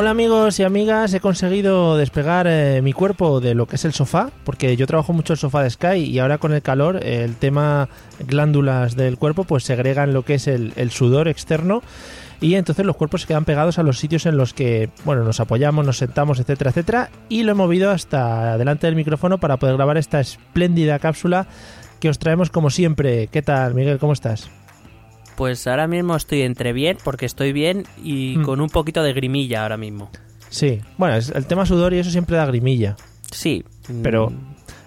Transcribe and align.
Hola 0.00 0.12
amigos 0.12 0.58
y 0.58 0.62
amigas, 0.62 1.12
he 1.12 1.20
conseguido 1.20 1.98
despegar 1.98 2.46
eh, 2.48 2.80
mi 2.80 2.94
cuerpo 2.94 3.38
de 3.38 3.54
lo 3.54 3.66
que 3.66 3.76
es 3.76 3.84
el 3.84 3.92
sofá, 3.92 4.30
porque 4.44 4.74
yo 4.74 4.86
trabajo 4.86 5.12
mucho 5.12 5.34
el 5.34 5.38
sofá 5.38 5.62
de 5.62 5.68
Sky 5.68 5.98
y 5.98 6.18
ahora 6.20 6.38
con 6.38 6.54
el 6.54 6.62
calor 6.62 7.04
el 7.04 7.36
tema 7.36 7.90
glándulas 8.26 8.96
del 8.96 9.18
cuerpo 9.18 9.44
pues 9.44 9.64
segregan 9.64 10.14
lo 10.14 10.24
que 10.24 10.36
es 10.36 10.48
el, 10.48 10.90
sudor 10.90 11.28
externo 11.28 11.82
y 12.40 12.54
entonces 12.54 12.86
los 12.86 12.96
cuerpos 12.96 13.20
se 13.20 13.26
quedan 13.26 13.44
pegados 13.44 13.78
a 13.78 13.82
los 13.82 13.98
sitios 13.98 14.24
en 14.24 14.38
los 14.38 14.54
que 14.54 14.88
bueno 15.04 15.22
nos 15.22 15.38
apoyamos, 15.38 15.84
nos 15.84 15.98
sentamos, 15.98 16.40
etcétera, 16.40 16.70
etcétera 16.70 17.10
y 17.28 17.42
lo 17.42 17.52
he 17.52 17.54
movido 17.54 17.90
hasta 17.90 18.56
delante 18.56 18.86
del 18.86 18.96
micrófono 18.96 19.36
para 19.36 19.58
poder 19.58 19.76
grabar 19.76 19.98
esta 19.98 20.18
espléndida 20.18 20.98
cápsula 20.98 21.46
que 22.00 22.08
os 22.08 22.18
traemos 22.18 22.48
como 22.48 22.70
siempre. 22.70 23.26
¿Qué 23.26 23.42
tal 23.42 23.74
Miguel? 23.74 23.98
¿Cómo 23.98 24.14
estás? 24.14 24.48
Pues 25.40 25.66
ahora 25.66 25.86
mismo 25.86 26.16
estoy 26.16 26.42
entre 26.42 26.74
bien, 26.74 26.98
porque 27.02 27.24
estoy 27.24 27.54
bien, 27.54 27.84
y 28.04 28.36
Mm. 28.36 28.42
con 28.44 28.60
un 28.60 28.68
poquito 28.68 29.02
de 29.02 29.14
grimilla 29.14 29.62
ahora 29.62 29.78
mismo. 29.78 30.10
Sí, 30.50 30.82
bueno, 30.98 31.16
es- 31.16 31.30
el 31.30 31.46
tema 31.46 31.64
sudor 31.64 31.94
y 31.94 31.98
eso 31.98 32.10
siempre 32.10 32.36
da 32.36 32.44
grimilla. 32.44 32.94
Sí. 33.30 33.64
Pero 34.02 34.30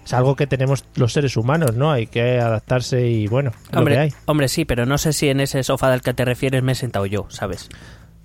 es 0.06 0.14
algo 0.14 0.36
que 0.36 0.46
tenemos 0.46 0.86
los 0.94 1.12
seres 1.12 1.38
humanos, 1.38 1.76
¿no? 1.76 1.92
Hay 1.92 2.06
que 2.06 2.40
adaptarse 2.40 3.08
y 3.10 3.26
bueno, 3.26 3.50
es 3.50 3.66
lo 3.66 3.72
que 3.72 3.78
Hombre, 3.80 3.98
hay. 3.98 4.14
hombre, 4.26 4.48
sí, 4.48 4.64
pero 4.64 4.86
no 4.86 5.00
sé 5.00 5.12
si 5.12 5.28
en 5.28 5.40
ese 5.40 5.64
sofá 5.64 5.90
del 5.90 6.02
que 6.04 6.14
te 6.14 6.24
refieres 6.24 6.62
me 6.62 6.74
he 6.74 6.76
sentado 6.76 7.08
yo, 7.08 7.26
¿sabes? 7.30 7.68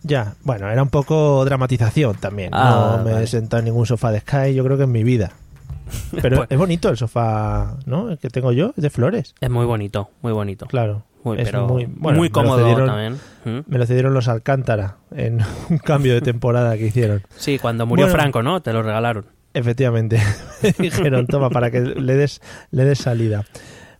Ya, 0.02 0.34
bueno, 0.44 0.68
era 0.70 0.82
un 0.82 0.90
poco 0.90 1.42
dramatización 1.46 2.16
también. 2.16 2.50
Ah, 2.52 2.96
no 2.98 3.04
me 3.04 3.22
he 3.22 3.26
sentado 3.26 3.60
en 3.60 3.64
ningún 3.64 3.86
sofá 3.86 4.12
de 4.12 4.20
Sky, 4.20 4.52
yo 4.54 4.64
creo 4.64 4.76
que 4.76 4.84
en 4.84 4.92
mi 4.92 5.02
vida. 5.02 5.32
Pero 6.22 6.36
Pues- 6.38 6.50
es 6.50 6.58
bonito 6.58 6.88
el 6.88 6.96
sofá, 6.96 7.76
¿no? 7.86 8.10
El 8.10 8.18
que 8.18 8.28
tengo 8.30 8.52
yo, 8.52 8.72
es 8.76 8.82
de 8.82 8.90
flores. 8.90 9.34
Es 9.40 9.50
muy 9.50 9.64
bonito, 9.66 10.10
muy 10.22 10.32
bonito. 10.32 10.66
Claro. 10.66 11.04
Muy, 11.24 11.38
es 11.40 11.46
pero 11.46 11.66
muy, 11.66 11.86
me 11.88 12.30
cómodo 12.30 12.58
cedieron- 12.64 12.86
también. 12.86 13.14
¿Mm? 13.44 13.64
Me 13.66 13.78
lo 13.78 13.86
cedieron 13.86 14.14
los 14.14 14.28
Alcántara 14.28 14.98
en 15.10 15.40
un 15.70 15.78
cambio 15.78 16.14
de 16.14 16.20
temporada 16.20 16.76
que 16.78 16.86
hicieron. 16.86 17.22
Sí, 17.36 17.58
cuando 17.58 17.86
murió 17.86 18.06
Bueno. 18.06 18.18
Franco, 18.20 18.42
¿no? 18.42 18.62
Te 18.62 18.72
lo 18.72 18.82
regalaron. 18.82 19.26
Efectivamente. 19.54 20.20
Me 20.62 20.72
dijeron, 20.78 21.26
toma, 21.26 21.50
para 21.50 21.70
que 21.70 21.80
le 21.80 22.14
des, 22.14 22.40
le 22.70 22.84
des 22.84 22.98
salida. 22.98 23.44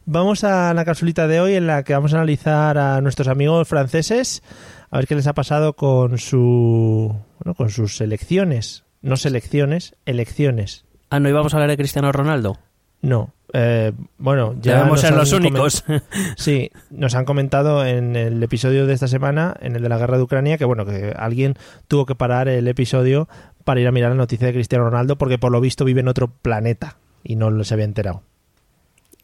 Vamos 0.05 0.45
a 0.45 0.73
la 0.75 0.85
capsulita 0.85 1.27
de 1.27 1.41
hoy 1.41 1.55
en 1.55 1.67
la 1.67 1.83
que 1.83 1.93
vamos 1.93 2.15
a 2.15 2.17
analizar 2.19 2.79
a 2.79 3.01
nuestros 3.01 3.29
amigos 3.29 3.67
franceses, 3.69 4.43
a 4.91 4.97
ver 4.99 5.07
qué 5.07 5.15
les 5.17 5.27
ha 5.27 5.35
pasado 5.35 5.75
con 5.75 6.17
su 6.19 7.15
bueno, 7.41 7.55
con 7.55 7.69
sus 7.71 8.01
elecciones. 8.01 8.85
No 9.03 9.17
selecciones, 9.17 9.97
elecciones. 10.07 10.85
Ah, 11.11 11.21
¿no 11.21 11.29
íbamos 11.29 11.53
a 11.53 11.57
hablar 11.57 11.71
de 11.71 11.77
Cristiano 11.77 12.13
Ronaldo? 12.13 12.59
No. 13.01 13.33
Eh, 13.53 13.93
bueno, 14.19 14.55
ya 14.61 14.77
Debemos 14.79 15.01
ser 15.01 15.15
los 15.15 15.33
únicos. 15.33 15.85
Sí, 16.37 16.71
nos 16.91 17.15
han 17.15 17.25
comentado 17.25 17.87
en 17.87 18.15
el 18.17 18.43
episodio 18.43 18.87
de 18.87 18.93
esta 18.95 19.09
semana, 19.09 19.57
en 19.61 19.77
el 19.77 19.83
de 19.83 19.89
la 19.89 19.99
guerra 19.99 20.17
de 20.19 20.23
Ucrania, 20.25 20.59
que 20.59 20.65
bueno, 20.65 20.85
que 20.85 21.15
alguien 21.17 21.55
tuvo 21.87 22.05
que 22.07 22.15
parar 22.15 22.49
el 22.49 22.69
episodio 22.69 23.29
para 23.65 23.81
ir 23.81 23.87
a 23.89 23.93
mirar 23.93 24.11
la 24.11 24.17
noticia 24.17 24.47
de 24.49 24.53
Cristiano 24.53 24.85
Ronaldo 24.85 25.17
porque 25.17 25.39
por 25.39 25.53
lo 25.53 25.61
visto 25.61 25.85
vive 25.85 26.01
en 26.01 26.09
otro 26.09 26.29
planeta 26.29 26.97
y 27.25 27.37
no 27.37 27.65
se 27.65 27.75
había 27.75 27.87
enterado. 27.87 28.23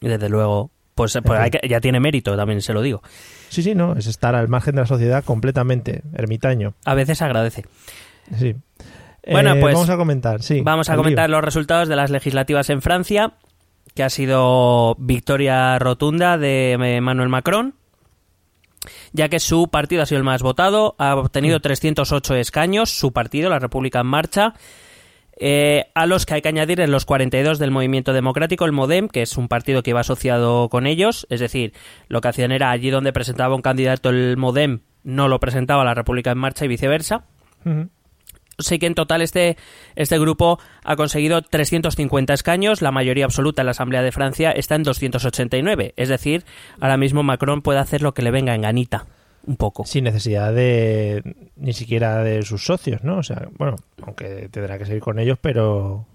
Y 0.01 0.07
Desde 0.07 0.29
luego, 0.29 0.71
pues, 0.95 1.17
pues 1.23 1.39
hay 1.39 1.51
que- 1.51 1.67
ya 1.67 1.79
tiene 1.81 1.99
mérito, 1.99 2.35
también 2.35 2.61
se 2.61 2.73
lo 2.73 2.81
digo. 2.81 3.01
Sí, 3.49 3.61
sí, 3.63 3.75
no, 3.75 3.93
es 3.95 4.07
estar 4.07 4.35
al 4.35 4.47
margen 4.47 4.75
de 4.75 4.81
la 4.81 4.87
sociedad 4.87 5.23
completamente, 5.23 6.01
ermitaño. 6.13 6.73
A 6.85 6.93
veces 6.95 7.21
agradece. 7.21 7.65
Sí. 8.37 8.55
Bueno, 9.29 9.55
Eh, 9.55 9.59
pues, 9.59 9.73
vamos 9.73 9.89
a 9.89 9.97
comentar, 9.97 10.41
sí. 10.41 10.61
Vamos 10.61 10.89
a 10.89 10.95
comentar 10.95 11.29
lío. 11.29 11.37
los 11.37 11.43
resultados 11.45 11.87
de 11.87 11.95
las 11.95 12.11
legislativas 12.11 12.69
en 12.69 12.81
Francia, 12.81 13.33
que 13.93 14.03
ha 14.03 14.09
sido 14.09 14.95
victoria 14.99 15.79
rotunda 15.79 16.37
de 16.37 16.73
eh, 16.73 16.95
Emmanuel 16.97 17.29
Macron, 17.29 17.75
ya 19.13 19.29
que 19.29 19.39
su 19.39 19.69
partido 19.69 20.03
ha 20.03 20.05
sido 20.05 20.19
el 20.19 20.23
más 20.23 20.41
votado, 20.43 20.95
ha 20.99 21.15
obtenido 21.15 21.59
308 21.59 22.35
escaños, 22.35 22.89
su 22.89 23.13
partido, 23.13 23.49
la 23.49 23.59
República 23.59 24.01
en 24.01 24.07
Marcha, 24.07 24.53
eh, 25.37 25.85
a 25.95 26.05
los 26.05 26.25
que 26.25 26.35
hay 26.35 26.41
que 26.41 26.49
añadir 26.49 26.79
en 26.79 26.91
los 26.91 27.05
42 27.05 27.59
del 27.59 27.71
Movimiento 27.71 28.13
Democrático, 28.13 28.65
el 28.65 28.71
MODEM, 28.71 29.09
que 29.09 29.21
es 29.21 29.37
un 29.37 29.47
partido 29.47 29.83
que 29.83 29.89
iba 29.89 29.99
asociado 30.01 30.69
con 30.69 30.87
ellos, 30.87 31.25
es 31.29 31.39
decir, 31.39 31.73
lo 32.07 32.21
que 32.21 32.27
hacían 32.29 32.51
era 32.51 32.71
allí 32.71 32.89
donde 32.89 33.11
presentaba 33.11 33.55
un 33.55 33.61
candidato 33.61 34.09
el 34.09 34.37
MODEM, 34.37 34.81
no 35.03 35.27
lo 35.27 35.39
presentaba 35.39 35.83
la 35.83 35.93
República 35.93 36.31
en 36.31 36.37
Marcha 36.37 36.65
y 36.65 36.67
viceversa. 36.69 37.25
Ujú. 37.65 37.89
Sé 38.59 38.79
que 38.79 38.87
en 38.87 38.95
total 38.95 39.21
este, 39.21 39.57
este 39.95 40.19
grupo 40.19 40.59
ha 40.83 40.95
conseguido 40.95 41.41
350 41.41 42.33
escaños, 42.33 42.81
la 42.81 42.91
mayoría 42.91 43.25
absoluta 43.25 43.61
en 43.61 43.65
la 43.67 43.71
Asamblea 43.71 44.01
de 44.01 44.11
Francia 44.11 44.51
está 44.51 44.75
en 44.75 44.83
289. 44.83 45.93
Es 45.97 46.09
decir, 46.09 46.45
ahora 46.79 46.97
mismo 46.97 47.23
Macron 47.23 47.61
puede 47.61 47.79
hacer 47.79 48.01
lo 48.01 48.13
que 48.13 48.21
le 48.21 48.31
venga 48.31 48.55
en 48.55 48.61
ganita, 48.61 49.05
un 49.45 49.57
poco. 49.57 49.85
Sin 49.85 50.05
necesidad 50.05 50.53
de 50.53 51.35
ni 51.55 51.73
siquiera 51.73 52.23
de 52.23 52.41
sus 52.43 52.65
socios, 52.65 53.03
¿no? 53.03 53.17
O 53.17 53.23
sea, 53.23 53.49
bueno, 53.57 53.75
aunque 54.03 54.49
tendrá 54.49 54.77
que 54.77 54.85
seguir 54.85 55.01
con 55.01 55.19
ellos, 55.19 55.37
pero 55.41 56.05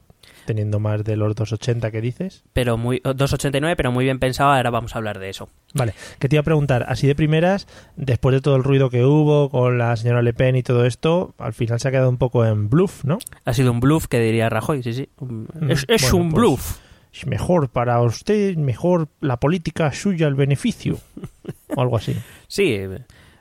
teniendo 0.50 0.81
más 0.81 1.05
de 1.05 1.16
los 1.16 1.34
280 1.37 1.91
que 1.93 2.00
dices. 2.00 2.43
Pero 2.53 2.77
muy, 2.77 3.00
289, 3.05 3.77
pero 3.77 3.93
muy 3.93 4.05
bien 4.05 4.19
pensado, 4.19 4.50
ahora 4.53 4.71
vamos 4.71 4.94
a 4.94 4.99
hablar 4.99 5.19
de 5.21 5.28
eso. 5.31 5.49
Vale, 5.75 5.94
que 6.19 6.28
te 6.28 6.34
iba 6.37 6.41
a 6.41 6.44
preguntar, 6.44 6.84
así 6.88 7.06
de 7.06 7.15
primeras, 7.15 7.69
después 7.97 8.34
de 8.34 8.41
todo 8.41 8.56
el 8.56 8.65
ruido 8.65 8.91
que 8.91 9.05
hubo 9.05 9.49
con 9.50 9.78
la 9.78 9.97
señora 9.97 10.22
Le 10.22 10.33
Pen 10.33 10.56
y 10.56 10.62
todo 10.62 10.84
esto, 10.87 11.34
al 11.38 11.53
final 11.53 11.78
se 11.78 11.87
ha 11.88 11.91
quedado 11.93 12.09
un 12.11 12.19
poco 12.19 12.44
en 12.44 12.69
bluff, 12.69 13.05
¿no? 13.05 13.19
Ha 13.44 13.53
sido 13.53 13.71
un 13.71 13.78
bluff 13.81 14.06
que 14.09 14.19
diría 14.19 14.49
Rajoy, 14.49 14.83
sí, 14.83 14.93
sí. 14.93 15.09
Un- 15.21 15.47
Es, 15.69 15.84
es 15.88 16.03
Bueno, 16.11 16.16
un 16.25 16.31
pues, 16.31 16.41
bluff. 16.41 16.78
Es 17.12 17.27
mejor 17.27 17.71
para 17.71 18.00
usted, 18.03 18.56
mejor 18.56 19.09
la 19.21 19.38
política 19.38 19.93
suya, 19.93 20.27
el 20.27 20.34
beneficio. 20.34 20.99
O 21.77 21.81
algo 21.82 21.97
así. 21.97 22.17
Sí. 22.49 22.72
eh, 22.72 22.99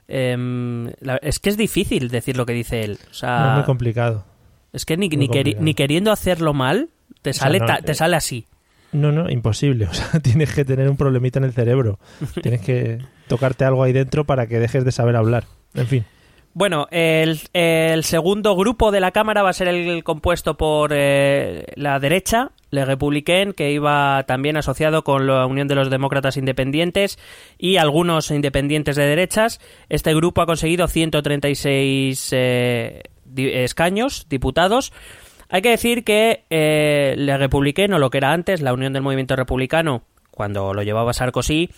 em, 0.08 0.88
es 1.22 1.40
que 1.40 1.50
es 1.50 1.58
difícil 1.58 2.10
decir 2.10 2.38
lo 2.38 2.46
que 2.46 2.54
dice 2.54 2.84
él. 2.84 3.00
O 3.10 3.14
sea, 3.14 3.40
No, 3.40 3.48
es 3.50 3.56
muy 3.56 3.64
complicado. 3.64 4.26
es 4.74 4.86
que 4.86 4.98
ni, 4.98 5.10
ni, 5.10 5.28
queri- 5.28 5.58
ni 5.60 5.74
queriendo 5.74 6.12
hacerlo 6.12 6.54
mal, 6.54 6.90
te 7.22 7.34
sale, 7.34 7.60
no, 7.60 7.66
ta- 7.66 7.78
eh, 7.78 7.84
te 7.84 7.94
sale 7.94 8.16
así. 8.16 8.46
No, 8.92 9.12
no, 9.12 9.30
imposible. 9.30 9.86
O 9.90 9.94
sea, 9.94 10.20
tienes 10.20 10.54
que 10.54 10.66
tener 10.66 10.90
un 10.90 10.98
problemita 10.98 11.40
en 11.40 11.46
el 11.46 11.54
cerebro. 11.54 12.00
Tienes 12.42 12.62
que 12.62 13.00
tocarte 13.28 13.66
algo 13.66 13.84
ahí 13.84 13.94
dentro 13.94 14.26
para 14.26 14.48
que 14.48 14.60
dejes 14.60 14.84
de 14.86 14.92
saber 14.92 15.16
hablar. 15.16 15.46
En 15.76 15.88
fin. 15.88 16.06
Bueno, 16.56 16.88
el, 16.90 17.40
el 17.54 18.04
segundo 18.04 18.56
grupo 18.56 18.92
de 18.92 19.00
la 19.00 19.12
Cámara 19.12 19.44
va 19.44 19.52
a 19.52 19.54
ser 19.54 19.68
el 19.68 20.04
compuesto 20.04 20.58
por 20.58 20.90
eh, 20.94 21.66
la 21.76 22.00
derecha, 22.00 22.50
Le 22.72 22.84
Républicain, 22.86 23.54
que 23.54 23.72
iba 23.72 24.24
también 24.28 24.58
asociado 24.58 25.04
con 25.04 25.28
la 25.28 25.46
Unión 25.46 25.68
de 25.68 25.76
los 25.76 25.92
Demócratas 25.92 26.38
Independientes 26.38 27.20
y 27.60 27.78
algunos 27.78 28.32
independientes 28.32 28.96
de 28.96 29.06
derechas. 29.06 29.62
Este 29.90 30.14
grupo 30.16 30.42
ha 30.42 30.48
conseguido 30.48 30.88
136 30.88 32.30
eh, 32.34 33.04
escaños, 33.38 34.26
diputados. 34.28 34.92
Hay 35.50 35.62
que 35.62 35.70
decir 35.70 36.04
que 36.04 36.46
eh, 36.50 37.16
Le 37.18 37.38
Républicain, 37.38 37.92
o 37.94 38.00
lo 38.00 38.10
que 38.10 38.20
era 38.20 38.32
antes, 38.32 38.62
la 38.62 38.74
Unión 38.74 38.94
del 38.94 39.02
Movimiento 39.02 39.36
Republicano, 39.36 40.04
cuando 40.30 40.74
lo 40.74 40.84
llevaba 40.84 41.14
Sarkozy, 41.14 41.70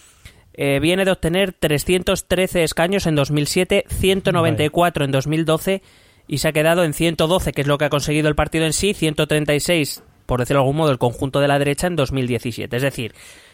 eh, 0.54 0.80
viene 0.82 1.06
de 1.06 1.12
obtener 1.12 1.54
313 1.54 2.64
escaños 2.64 3.08
en 3.08 3.16
2007, 3.16 3.86
194 3.88 5.06
en 5.06 5.12
2012 5.12 5.82
y 6.28 6.38
se 6.40 6.48
ha 6.48 6.52
quedado 6.52 6.84
en 6.84 6.94
112, 6.94 7.54
que 7.54 7.62
es 7.62 7.68
lo 7.68 7.78
que 7.78 7.86
ha 7.86 7.90
conseguido 7.90 8.28
el 8.28 8.36
partido 8.36 8.66
en 8.66 8.74
sí, 8.74 8.94
136, 8.94 10.04
por 10.26 10.40
decirlo 10.40 10.60
de 10.60 10.64
algún 10.64 10.78
modo, 10.78 10.92
el 10.92 10.98
conjunto 10.98 11.40
de 11.40 11.48
la 11.48 11.58
derecha 11.58 11.88
en 11.88 11.96
2017. 11.96 12.76
Es 12.76 12.84
decir, 12.84 13.14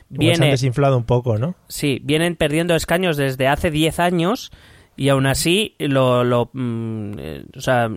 Igual 0.09 0.27
se 0.27 0.33
han 0.33 0.39
viene, 0.39 0.51
desinflado 0.51 0.97
un 0.97 1.03
poco, 1.03 1.37
¿no? 1.37 1.55
sí, 1.67 1.99
vienen 2.03 2.35
perdiendo 2.35 2.75
escaños 2.75 3.17
desde 3.17 3.47
hace 3.47 3.71
10 3.71 3.99
años 3.99 4.51
y 4.95 5.09
aún 5.09 5.27
así 5.27 5.75
lo, 5.79 6.23
lo, 6.23 6.49
mm, 6.53 7.11
eh, 7.19 7.43
o 7.55 7.61
sea, 7.61 7.89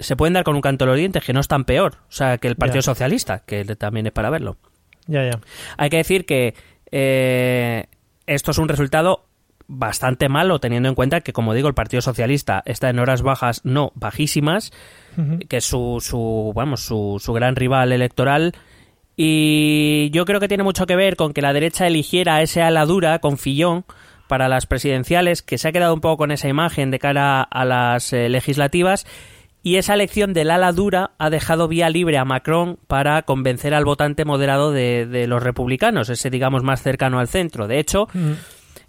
se 0.00 0.16
pueden 0.16 0.34
dar 0.34 0.44
con 0.44 0.56
un 0.56 0.62
canto 0.62 0.84
en 0.84 0.90
los 0.90 0.98
dientes, 0.98 1.24
que 1.24 1.32
no 1.32 1.40
es 1.40 1.48
tan 1.48 1.64
peor, 1.64 1.98
o 2.08 2.12
sea, 2.12 2.38
que 2.38 2.48
el 2.48 2.56
Partido 2.56 2.80
Ya. 2.80 2.82
Socialista, 2.82 3.44
que 3.46 3.64
también 3.76 4.06
es 4.06 4.12
para 4.12 4.30
verlo. 4.30 4.56
Ya, 5.06 5.24
ya. 5.24 5.40
Hay 5.76 5.90
que 5.90 5.98
decir 5.98 6.26
que 6.26 6.54
eh, 6.90 7.86
esto 8.26 8.50
es 8.50 8.58
un 8.58 8.68
resultado 8.68 9.26
bastante 9.72 10.28
malo 10.28 10.58
teniendo 10.58 10.88
en 10.88 10.94
cuenta 10.96 11.20
que, 11.20 11.32
como 11.32 11.54
digo, 11.54 11.68
el 11.68 11.74
Partido 11.74 12.02
Socialista 12.02 12.62
está 12.66 12.90
en 12.90 12.98
horas 12.98 13.22
bajas, 13.22 13.60
no 13.64 13.92
bajísimas, 13.94 14.72
que 15.48 15.58
es 15.58 15.64
su, 15.64 15.98
su, 16.00 16.52
vamos, 16.54 16.80
su, 16.80 17.20
su 17.20 17.32
gran 17.32 17.54
rival 17.54 17.92
electoral. 17.92 18.52
Y 19.16 20.10
yo 20.12 20.24
creo 20.24 20.40
que 20.40 20.48
tiene 20.48 20.64
mucho 20.64 20.86
que 20.86 20.96
ver 20.96 21.14
con 21.14 21.32
que 21.32 21.42
la 21.42 21.52
derecha 21.52 21.86
eligiera 21.86 22.36
a 22.36 22.42
ese 22.42 22.62
ala 22.62 22.84
dura 22.86 23.18
con 23.20 23.38
Fillón 23.38 23.84
para 24.26 24.48
las 24.48 24.66
presidenciales, 24.66 25.42
que 25.42 25.58
se 25.58 25.68
ha 25.68 25.72
quedado 25.72 25.92
un 25.92 26.00
poco 26.00 26.18
con 26.18 26.30
esa 26.30 26.48
imagen 26.48 26.90
de 26.90 26.98
cara 26.98 27.42
a 27.42 27.64
las 27.64 28.12
eh, 28.12 28.28
legislativas. 28.28 29.06
Y 29.62 29.76
esa 29.76 29.92
elección 29.94 30.32
del 30.32 30.50
ala 30.50 30.72
dura 30.72 31.10
ha 31.18 31.28
dejado 31.30 31.68
vía 31.68 31.90
libre 31.90 32.16
a 32.18 32.24
Macron 32.24 32.78
para 32.86 33.22
convencer 33.22 33.74
al 33.74 33.84
votante 33.84 34.24
moderado 34.24 34.72
de, 34.72 35.04
de 35.06 35.26
los 35.26 35.42
republicanos, 35.42 36.08
ese 36.08 36.30
digamos 36.30 36.62
más 36.62 36.82
cercano 36.82 37.18
al 37.18 37.28
centro. 37.28 37.68
De 37.68 37.78
hecho, 37.78 38.04
Ujú. 38.04 38.36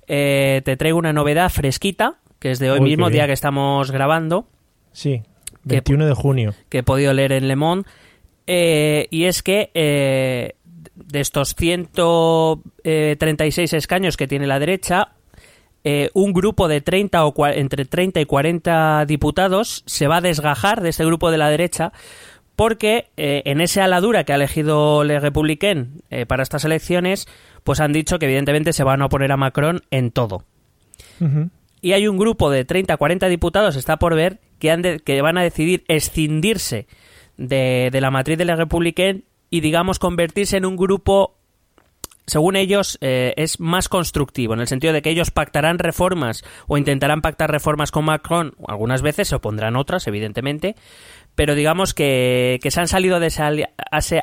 eh, 0.07 0.61
te 0.63 0.77
traigo 0.77 0.97
una 0.97 1.11
novedad 1.11 1.49
fresquita, 1.49 2.19
que 2.39 2.51
es 2.51 2.59
de 2.59 2.71
hoy 2.71 2.79
Uy, 2.79 2.89
mismo, 2.91 3.09
día 3.09 3.27
que 3.27 3.33
estamos 3.33 3.91
grabando, 3.91 4.47
Sí. 4.93 5.21
21 5.63 6.05
de 6.07 6.13
junio. 6.13 6.53
Que 6.69 6.79
he 6.79 6.83
podido 6.83 7.13
leer 7.13 7.33
en 7.33 7.47
Le 7.47 7.55
Monde. 7.55 7.87
Eh, 8.47 9.07
y 9.11 9.25
es 9.25 9.43
que 9.43 9.71
eh, 9.73 10.55
de 10.95 11.19
estos 11.19 11.53
136 12.83 13.73
escaños 13.73 14.17
que 14.17 14.27
tiene 14.27 14.47
la 14.47 14.59
derecha, 14.59 15.09
un 16.13 16.33
grupo 16.33 16.67
de 16.67 16.81
30 16.81 17.25
o 17.25 17.47
entre 17.47 17.85
30 17.85 18.21
y 18.21 18.25
40 18.25 19.05
diputados 19.05 19.83
se 19.85 20.07
va 20.07 20.17
a 20.17 20.21
desgajar 20.21 20.81
de 20.81 20.89
este 20.89 21.05
grupo 21.05 21.31
de 21.31 21.37
la 21.37 21.49
derecha 21.49 21.91
porque 22.55 23.07
en 23.17 23.61
esa 23.61 23.85
aladura 23.85 24.23
que 24.23 24.33
ha 24.33 24.35
elegido 24.35 25.03
Le 25.03 25.19
Republicain 25.19 26.03
para 26.27 26.43
estas 26.43 26.65
elecciones, 26.65 27.27
pues 27.63 27.79
han 27.79 27.93
dicho 27.93 28.19
que 28.19 28.25
evidentemente 28.25 28.73
se 28.73 28.83
van 28.83 29.01
a 29.01 29.05
oponer 29.05 29.31
a 29.31 29.37
Macron 29.37 29.81
en 29.89 30.11
todo. 30.11 30.45
Y 31.81 31.93
hay 31.93 32.07
un 32.07 32.17
grupo 32.17 32.51
de 32.51 32.63
30 32.63 32.95
40 32.95 33.27
diputados, 33.27 33.75
está 33.75 33.97
por 33.97 34.15
ver, 34.15 34.39
que, 34.59 35.01
que 35.03 35.21
van 35.21 35.37
a 35.37 35.43
decidir 35.43 35.83
escindirse 35.87 36.87
de, 37.37 37.89
de 37.91 38.01
la 38.01 38.11
matriz 38.11 38.37
de 38.37 38.45
la 38.45 38.55
Republican 38.55 39.23
y, 39.49 39.61
digamos, 39.61 39.97
convertirse 39.97 40.57
en 40.57 40.65
un 40.65 40.77
grupo 40.77 41.37
según 42.27 42.55
ellos, 42.55 42.97
eh, 43.01 43.33
es 43.37 43.59
más 43.59 43.89
constructivo, 43.89 44.53
en 44.53 44.61
el 44.61 44.67
sentido 44.67 44.93
de 44.93 45.01
que 45.01 45.09
ellos 45.09 45.31
pactarán 45.31 45.79
reformas 45.79 46.43
o 46.67 46.77
intentarán 46.77 47.21
pactar 47.21 47.51
reformas 47.51 47.91
con 47.91 48.05
Macron, 48.05 48.53
algunas 48.67 49.01
veces 49.01 49.27
se 49.27 49.35
opondrán 49.35 49.75
otras, 49.75 50.07
evidentemente, 50.07 50.75
pero 51.35 51.55
digamos 51.55 51.93
que, 51.93 52.59
se 52.61 52.79
han 52.79 52.87
salido 52.87 53.19
de 53.19 53.27
esa, 53.27 53.49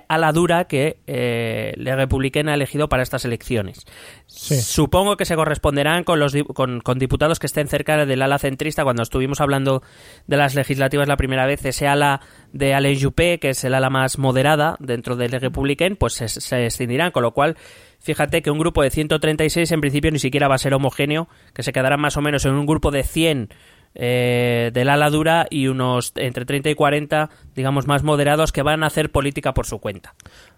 aladura 0.08 0.64
que 0.64 1.00
eh, 1.06 1.72
la 1.76 1.96
Republicana 1.96 2.52
ha 2.52 2.54
elegido 2.54 2.88
para 2.88 3.02
estas 3.02 3.24
elecciones. 3.24 3.86
Supongo 4.26 5.16
que 5.16 5.24
se 5.24 5.34
corresponderán 5.34 6.04
con, 6.04 6.20
los, 6.20 6.36
con, 6.54 6.98
diputados 6.98 7.38
que 7.38 7.46
estén 7.46 7.66
cerca 7.66 8.04
del 8.04 8.22
ala 8.22 8.38
centrista. 8.38 8.84
Cuando 8.84 9.02
estuvimos 9.02 9.40
hablando 9.40 9.82
de 10.26 10.36
las 10.36 10.54
legislativas 10.54 11.08
la 11.08 11.16
primera 11.16 11.46
vez, 11.46 11.64
ese 11.64 11.88
ala 11.88 12.20
de 12.52 12.74
Alain 12.74 13.00
Juppé, 13.00 13.38
que 13.38 13.50
es 13.50 13.64
el 13.64 13.74
ala 13.74 13.90
más 13.90 14.18
moderada 14.18 14.76
dentro 14.78 15.16
del 15.16 15.32
Republican, 15.32 15.96
pues 15.96 16.12
se, 16.12 16.28
se 16.28 16.66
escindirán, 16.66 17.10
con 17.10 17.22
lo 17.22 17.32
cual 17.32 17.56
fíjate 17.98 18.42
que 18.42 18.50
un 18.50 18.58
grupo 18.58 18.82
de 18.82 18.90
136 18.90 19.70
en 19.72 19.80
principio 19.80 20.10
ni 20.10 20.18
siquiera 20.18 20.48
va 20.48 20.54
a 20.54 20.58
ser 20.58 20.74
homogéneo, 20.74 21.28
que 21.54 21.62
se 21.62 21.72
quedará 21.72 21.96
más 21.96 22.16
o 22.16 22.22
menos 22.22 22.44
en 22.44 22.52
un 22.52 22.66
grupo 22.66 22.90
de 22.90 23.02
100 23.02 23.48
eh, 23.94 24.70
del 24.72 24.90
ala 24.90 25.10
dura 25.10 25.46
y 25.50 25.66
unos 25.66 26.12
entre 26.16 26.44
30 26.44 26.70
y 26.70 26.74
40, 26.74 27.30
digamos, 27.54 27.86
más 27.86 28.04
moderados 28.04 28.52
que 28.52 28.62
van 28.62 28.84
a 28.84 28.86
hacer 28.86 29.10
política 29.10 29.54
por 29.54 29.66
su 29.66 29.78
cuenta. 29.80 30.14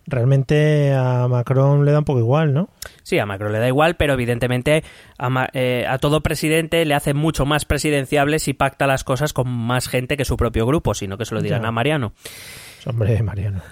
Realmente 0.06 0.92
a 0.92 1.26
Macron 1.28 1.84
le 1.84 1.92
da 1.92 2.00
un 2.00 2.04
poco 2.04 2.18
igual, 2.18 2.52
¿no? 2.52 2.68
Sí, 3.02 3.18
a 3.18 3.26
Macron 3.26 3.52
le 3.52 3.58
da 3.58 3.68
igual, 3.68 3.96
pero 3.96 4.14
evidentemente 4.14 4.82
a, 5.18 5.48
eh, 5.54 5.86
todo 6.00 6.22
presidente 6.22 6.84
le 6.84 6.94
hace 6.94 7.14
mucho 7.14 7.46
más 7.46 7.64
presidenciable 7.64 8.40
si 8.40 8.52
pacta 8.52 8.86
las 8.86 9.04
cosas 9.04 9.32
con 9.32 9.48
más 9.48 9.88
gente 9.88 10.16
que 10.16 10.24
su 10.24 10.36
propio 10.36 10.66
grupo, 10.66 10.94
sino 10.94 11.16
que 11.16 11.24
se 11.24 11.34
lo 11.34 11.40
dirán 11.40 11.64
a 11.64 11.70
Mariano. 11.70 12.12
Hombre, 12.84 13.22
Mariano. 13.22 13.62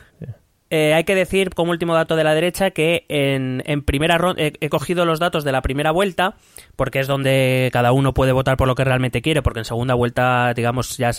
Eh, 0.70 0.92
hay 0.92 1.04
que 1.04 1.14
decir, 1.14 1.50
como 1.54 1.70
último 1.70 1.94
dato 1.94 2.14
de 2.14 2.24
la 2.24 2.34
derecha, 2.34 2.70
que 2.70 3.06
en, 3.08 3.82
primera 3.82 4.18
ronda 4.18 4.42
he, 4.42 4.68
cogido 4.68 5.06
los 5.06 5.18
datos 5.18 5.44
de 5.44 5.52
la 5.52 5.62
primera 5.62 5.92
vuelta, 5.92 6.34
porque 6.76 7.00
es 7.00 7.06
donde 7.06 7.70
cada 7.72 7.92
uno 7.92 8.12
puede 8.12 8.32
votar 8.32 8.56
por 8.56 8.68
lo 8.68 8.74
que 8.74 8.84
realmente 8.84 9.22
quiere, 9.22 9.42
porque 9.42 9.60
en 9.60 9.64
segunda 9.64 9.94
vuelta, 9.94 10.52
digamos, 10.54 10.98
ya 10.98 11.10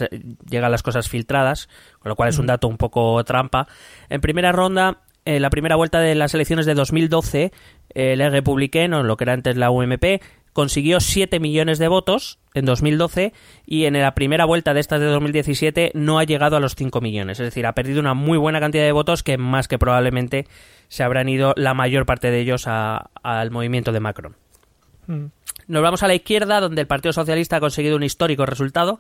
llegan 0.48 0.72
las 0.72 0.84
cosas 0.84 1.10
filtradas, 1.10 1.68
con 2.00 2.10
lo 2.10 2.16
cual 2.16 2.30
es 2.30 2.38
un 2.38 2.46
dato 2.46 2.68
un 2.68 2.78
poco 2.78 3.24
trampa. 3.24 3.68
En 4.10 4.22
primera 4.22 4.52
ronda, 4.52 5.00
en 5.26 5.42
la 5.42 5.50
primera 5.50 5.76
vuelta 5.76 6.00
de 6.00 6.14
las 6.14 6.34
elecciones 6.34 6.68
de 6.68 6.76
2012, 6.76 7.52
el 7.96 8.32
republicano, 8.32 9.04
lo 9.04 9.18
que 9.18 9.24
era 9.24 9.34
antes 9.34 9.58
la 9.58 9.72
UMP, 9.72 10.22
consiguió 10.54 11.00
7 11.00 11.40
millones 11.40 11.80
de 11.80 11.88
votos 11.88 12.40
en 12.54 12.66
2012 12.66 13.34
y 13.66 13.86
en 13.86 14.00
la 14.00 14.14
primera 14.16 14.46
vuelta 14.46 14.74
de 14.74 14.80
estas 14.80 15.00
de 15.00 15.08
2017 15.08 15.92
no 15.94 16.20
ha 16.20 16.24
llegado 16.24 16.56
a 16.56 16.60
los 16.60 16.76
5 16.76 17.02
millones. 17.02 17.40
Es 17.40 17.46
decir, 17.46 17.66
ha 17.66 17.74
perdido 17.74 18.00
una 18.00 18.14
muy 18.14 18.38
buena 18.38 18.60
cantidad 18.60 18.84
de 18.84 18.92
votos 18.92 19.24
que 19.24 19.38
más 19.38 19.68
que 19.68 19.78
probablemente 19.78 20.48
se 20.88 21.04
habrán 21.04 21.30
ido 21.30 21.54
la 21.56 21.74
mayor 21.74 22.06
parte 22.06 22.32
de 22.32 22.40
ellos 22.40 22.66
al 22.68 23.52
movimiento 23.52 23.92
de 23.92 24.00
Macron. 24.00 24.36
Hmm. 25.08 25.28
Nos 25.68 25.84
vamos 25.84 26.02
a 26.02 26.08
la 26.08 26.16
izquierda, 26.16 26.60
donde 26.60 26.82
el 26.82 26.88
Partido 26.88 27.14
Socialista 27.14 27.58
ha 27.58 27.60
conseguido 27.60 27.96
un 27.96 28.04
histórico 28.04 28.46
resultado. 28.46 29.00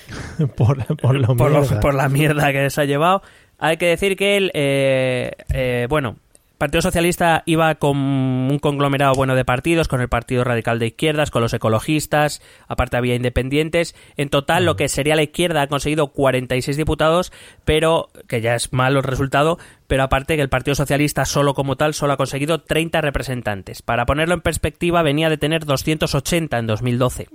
por, 0.56 0.84
por, 0.96 1.94
la 1.94 2.08
mierda 2.08 2.52
que 2.52 2.68
se 2.68 2.80
ha 2.80 2.84
llevado. 2.84 3.22
Hay 3.58 3.76
que 3.76 3.86
decir 3.86 4.16
que 4.16 4.36
él, 4.36 4.50
eh, 4.54 5.32
eh, 5.52 5.86
bueno, 5.88 6.16
Partido 6.60 6.82
Socialista 6.82 7.42
iba 7.46 7.74
con 7.76 7.96
un 7.96 8.58
conglomerado 8.58 9.14
bueno 9.14 9.34
de 9.34 9.46
partidos, 9.46 9.88
con 9.88 10.02
el 10.02 10.10
Partido 10.10 10.44
Radical 10.44 10.78
de 10.78 10.88
Izquierdas, 10.88 11.30
con 11.30 11.40
los 11.40 11.54
ecologistas, 11.54 12.42
aparte 12.68 12.98
había 12.98 13.14
independientes. 13.14 13.94
En 14.18 14.28
total, 14.28 14.66
lo 14.66 14.76
que 14.76 14.90
sería 14.90 15.16
la 15.16 15.22
izquierda 15.22 15.62
ha 15.62 15.68
conseguido 15.68 16.08
46 16.08 16.76
diputados, 16.76 17.32
pero 17.64 18.10
que 18.28 18.42
ya 18.42 18.56
es 18.56 18.74
malo 18.74 18.98
el 18.98 19.04
resultado, 19.04 19.58
pero 19.86 20.02
aparte 20.02 20.36
que 20.36 20.42
el 20.42 20.50
Partido 20.50 20.74
Socialista 20.74 21.24
solo 21.24 21.54
como 21.54 21.76
tal 21.76 21.94
solo 21.94 22.12
ha 22.12 22.18
conseguido 22.18 22.60
30 22.60 23.00
representantes. 23.00 23.80
Para 23.80 24.04
ponerlo 24.04 24.34
en 24.34 24.42
perspectiva, 24.42 25.00
venía 25.00 25.30
de 25.30 25.38
tener 25.38 25.64
280 25.64 26.58
en 26.58 26.66
2012. 26.66 27.28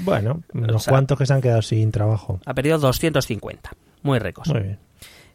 Bueno, 0.00 0.42
unos 0.54 0.88
cuantos 0.88 1.16
que 1.16 1.26
se 1.26 1.32
han 1.32 1.40
quedado 1.40 1.62
sin 1.62 1.92
trabajo. 1.92 2.40
Ha 2.44 2.52
perdido 2.52 2.78
250. 2.78 3.70
Muy 4.02 4.18
ricos. 4.18 4.48
Muy 4.48 4.60
bien. 4.60 4.78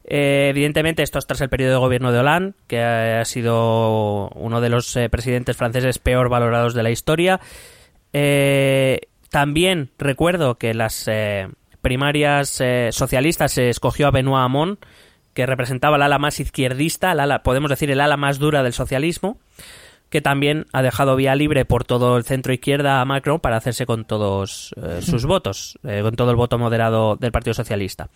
Eh, 0.10 0.48
evidentemente, 0.50 1.04
esto 1.04 1.20
es 1.20 1.28
tras 1.28 1.42
el 1.42 1.50
periodo 1.50 1.74
de 1.74 1.80
gobierno 1.80 2.12
de 2.14 2.20
Hollande, 2.20 2.54
que 2.68 2.82
ha 2.82 3.26
sido 3.26 4.30
uno 4.30 4.62
de 4.62 4.70
los 4.70 4.96
eh, 4.96 5.10
presidentes 5.10 5.58
franceses 5.58 6.00
peor 6.00 6.30
valorados 6.30 6.74
de 6.74 6.84
la 6.84 6.92
historia. 6.92 7.42
Eh, 8.14 9.02
también 9.30 9.92
recuerdo 9.98 10.58
que 10.58 10.74
las 10.74 11.10
primarias 11.82 12.64
socialistas 12.92 13.52
se 13.52 13.70
escogió 13.70 14.08
a 14.08 14.12
Benoît 14.12 14.46
Hamon, 14.46 14.80
que 15.34 15.46
representaba 15.46 15.98
el 15.98 16.02
ala 16.02 16.18
más 16.18 16.40
izquierdista, 16.40 17.12
el 17.12 17.20
ala, 17.20 17.44
podemos 17.44 17.70
decir 17.70 17.92
el 17.92 18.00
ala 18.00 18.16
más 18.16 18.40
dura 18.40 18.64
del 18.64 18.72
socialismo, 18.72 19.38
que 20.10 20.22
también 20.22 20.66
ha 20.72 20.82
dejado 20.82 21.18
vía 21.18 21.36
libre 21.36 21.66
por 21.66 21.84
todo 21.84 22.18
el 22.18 22.24
centro 22.24 22.54
izquierda 22.54 23.02
a 23.02 23.06
Macron 23.06 23.42
para 23.42 23.58
hacerse 23.58 23.86
con 23.86 24.06
todos 24.06 24.74
sus 25.02 25.26
votos, 25.28 25.78
con 25.84 26.16
todo 26.16 26.32
el 26.32 26.38
voto 26.38 26.58
moderado 26.58 27.18
del 27.18 27.34
Partido 27.34 27.54
Socialista. 27.54 28.10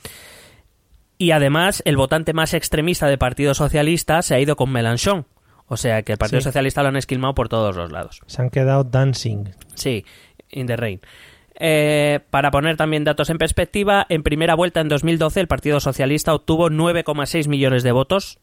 Y 1.22 1.34
además, 1.34 1.84
el 1.86 1.98
votante 1.98 2.34
más 2.34 2.56
extremista 2.56 3.06
del 3.06 3.20
Partido 3.20 3.54
Socialista 3.54 4.24
se 4.24 4.34
ha 4.34 4.40
ido 4.40 4.56
con 4.56 4.72
Mélenchon. 4.72 5.28
O 5.68 5.78
sea 5.78 6.02
que 6.02 6.14
el 6.14 6.18
Partido 6.18 6.42
Socialista 6.42 6.82
lo 6.82 6.88
han 6.88 6.96
esquilmado 6.96 7.36
por 7.36 7.48
todos 7.48 7.76
los 7.76 7.92
lados. 7.92 8.22
Se 8.26 8.42
han 8.42 8.50
quedado 8.50 8.84
dancing. 8.84 9.52
Sí, 9.76 10.04
in 10.50 10.66
the 10.66 10.76
rain. 10.78 11.00
Eh, 11.60 12.22
para 12.32 12.50
poner 12.50 12.76
también 12.76 13.04
datos 13.04 13.30
en 13.30 13.38
perspectiva, 13.38 14.04
en 14.10 14.24
primera 14.24 14.56
vuelta 14.56 14.82
en 14.82 14.90
2012 14.90 15.42
el 15.42 15.48
Partido 15.48 15.80
Socialista 15.80 16.34
obtuvo 16.34 16.72
9,6 16.72 17.48
millones 17.48 17.84
de 17.84 17.92
votos 17.92 18.40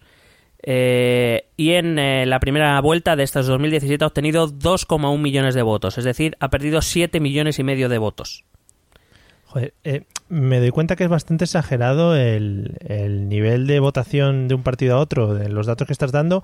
eh, 0.62 1.49
y 1.56 1.73
en 1.73 1.99
eh, 1.99 2.26
la 2.26 2.38
primera 2.38 2.80
vuelta 2.80 3.16
de 3.16 3.25
estos 3.25 3.49
2017 3.49 4.04
ha 4.04 4.06
obtenido 4.06 4.49
2,1 4.49 5.18
millones 5.18 5.56
de 5.56 5.62
votos, 5.62 5.99
es 5.99 6.04
decir, 6.04 6.37
ha 6.38 6.49
perdido 6.49 6.80
7 6.80 7.18
millones 7.18 7.58
y 7.58 7.64
medio 7.64 7.88
de 7.88 7.99
votos. 7.99 8.44
Joder, 9.58 10.06
me 10.28 10.60
doy 10.60 10.70
cuenta 10.70 10.96
que 10.96 11.04
es 11.04 11.10
bastante 11.10 11.44
exagerado 11.44 12.14
el, 12.14 12.76
nivel 13.28 13.66
de 13.66 13.80
votación 13.80 14.48
de 14.48 14.54
un 14.54 14.62
partido 14.62 14.96
a 14.96 15.00
otro, 15.00 15.34
de 15.34 15.48
los 15.48 15.66
datos 15.66 15.86
que 15.86 15.92
estás 15.92 16.12
dando, 16.12 16.42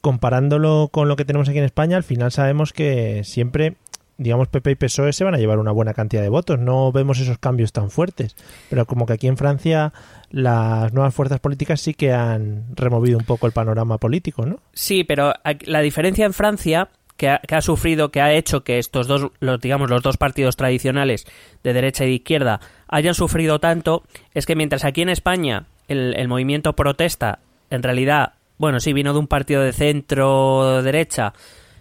comparándolo 0.00 0.88
con 0.90 1.08
lo 1.08 1.16
que 1.16 1.24
tenemos 1.24 1.48
aquí 1.48 1.58
en 1.58 1.64
España, 1.64 1.96
al 1.96 2.04
final 2.04 2.32
sabemos 2.32 2.72
que 2.72 3.22
siempre, 3.24 3.76
digamos, 4.16 4.48
PP 4.48 4.70
y 4.70 4.74
PSOE 4.76 5.12
se 5.12 5.24
van 5.24 5.34
a 5.34 5.38
llevar 5.38 5.58
una 5.58 5.72
buena 5.72 5.94
cantidad 5.94 6.22
de 6.22 6.28
votos, 6.28 6.58
no 6.58 6.92
vemos 6.92 7.18
esos 7.18 7.38
cambios 7.38 7.72
tan 7.72 7.90
fuertes, 7.90 8.36
pero 8.70 8.86
como 8.86 9.04
que 9.06 9.14
aquí 9.14 9.26
en 9.26 9.36
Francia 9.36 9.92
las 10.30 10.92
nuevas 10.92 11.14
fuerzas 11.14 11.40
políticas 11.40 11.80
sí 11.80 11.94
que 11.94 12.12
han 12.12 12.64
removido 12.74 13.18
un 13.18 13.24
poco 13.24 13.46
el 13.46 13.52
panorama 13.52 13.98
político, 13.98 14.46
¿no? 14.46 14.60
Sí, 14.72 15.04
pero 15.04 15.34
la 15.66 15.80
diferencia 15.80 16.24
en 16.24 16.32
Francia 16.32 16.88
que 17.16 17.28
ha, 17.28 17.60
sufrido, 17.60 18.10
que 18.10 18.20
ha 18.20 18.32
hecho 18.32 18.64
que 18.64 18.78
estos 18.78 19.06
dos, 19.06 19.30
los, 19.38 19.60
digamos, 19.60 19.88
los 19.88 20.02
dos 20.02 20.16
partidos 20.16 20.56
tradicionales 20.56 21.26
de 21.62 21.72
derecha 21.72 22.04
y 22.04 22.08
de 22.08 22.14
izquierda 22.14 22.60
hayan 22.88 23.14
sufrido 23.14 23.60
tanto, 23.60 24.02
es 24.34 24.46
que 24.46 24.56
mientras 24.56 24.84
aquí 24.84 25.02
en 25.02 25.08
España 25.08 25.66
el, 25.88 26.28
movimiento 26.28 26.74
protesta, 26.74 27.38
en 27.70 27.82
realidad, 27.82 28.34
bueno, 28.58 28.80
sí, 28.80 28.92
vino 28.92 29.12
de 29.12 29.20
un 29.20 29.28
partido 29.28 29.62
de 29.62 29.72
centro 29.72 30.82
derecha, 30.82 31.34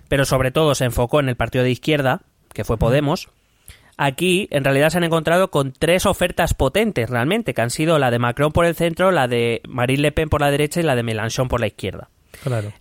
pero 0.08 0.26
sobre 0.26 0.52
todo 0.52 0.76
se 0.76 0.86
enfocó 0.86 1.20
en 1.20 1.30
el 1.30 1.36
partido 1.36 1.64
de 1.64 1.72
izquierda, 1.72 2.22
que 2.54 2.64
fue 2.64 2.78
Podemos. 2.78 3.30
Aquí, 3.98 4.48
en 4.52 4.64
realidad, 4.64 4.90
se 4.90 4.98
han 4.98 5.04
encontrado 5.04 5.52
con 5.52 5.72
tres 5.72 6.06
ofertas 6.06 6.54
potentes, 6.54 7.10
realmente, 7.10 7.54
que 7.54 7.62
han 7.62 7.70
sido 7.70 8.00
la 8.00 8.12
de 8.12 8.20
Macron 8.20 8.52
por 8.52 8.66
el 8.66 8.76
centro, 8.76 9.12
la 9.12 9.28
de 9.28 9.62
Marine 9.68 10.02
Le 10.02 10.12
Pen 10.12 10.30
por 10.30 10.42
la 10.42 10.52
derecha 10.52 10.80
y 10.80 10.84
la 10.84 10.96
de 10.96 11.04
Mélenchon 11.04 11.48
por 11.48 11.60
la 11.60 11.68
izquierda. 11.68 12.10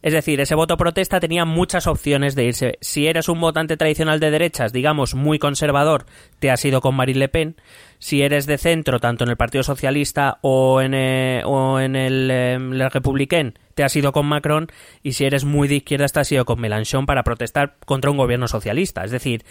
Es 0.03 0.13
decir, 0.13 0.41
ese 0.41 0.55
voto 0.55 0.77
protesta 0.77 1.21
tenía 1.21 1.45
muchas 1.45 1.87
opciones 1.87 2.35
de 2.35 2.45
irse. 2.45 2.79
Si 2.81 3.07
eres 3.07 3.29
un 3.29 3.41
votante 3.41 3.77
tradicional 3.77 4.21
de 4.21 4.31
derechas, 4.31 4.73
digamos, 4.73 5.15
muy 5.15 5.39
conservador, 5.39 6.07
te 6.39 6.51
has 6.51 6.65
ido 6.65 6.81
con 6.81 6.95
Marine 6.95 7.21
Le 7.21 7.29
Pen. 7.29 7.57
Si 7.99 8.23
eres 8.23 8.47
de 8.47 8.59
centro, 8.59 8.99
tanto 8.99 9.25
en 9.25 9.31
el 9.31 9.37
Partido 9.37 9.63
Socialista 9.63 10.39
o 10.43 10.81
en, 10.81 10.95
eh, 10.95 11.43
o 11.45 11.79
en 11.79 11.95
el, 11.97 12.29
eh, 12.31 12.89
Republicán, 12.91 13.59
te 13.75 13.85
has 13.85 13.95
ido 13.95 14.13
con 14.13 14.27
Macron. 14.27 14.69
Y 15.03 15.13
si 15.13 15.25
eres 15.25 15.45
muy 15.45 15.69
de 15.69 15.77
izquierda, 15.77 16.07
te 16.09 16.21
has 16.21 16.33
ido 16.33 16.45
con 16.45 16.61
Mélenchon 16.61 17.07
para 17.07 17.23
protestar 17.23 17.77
contra 17.87 18.11
un 18.11 18.17
gobierno 18.17 18.49
socialista. 18.49 19.05
Es 19.05 19.11
decir, 19.11 19.45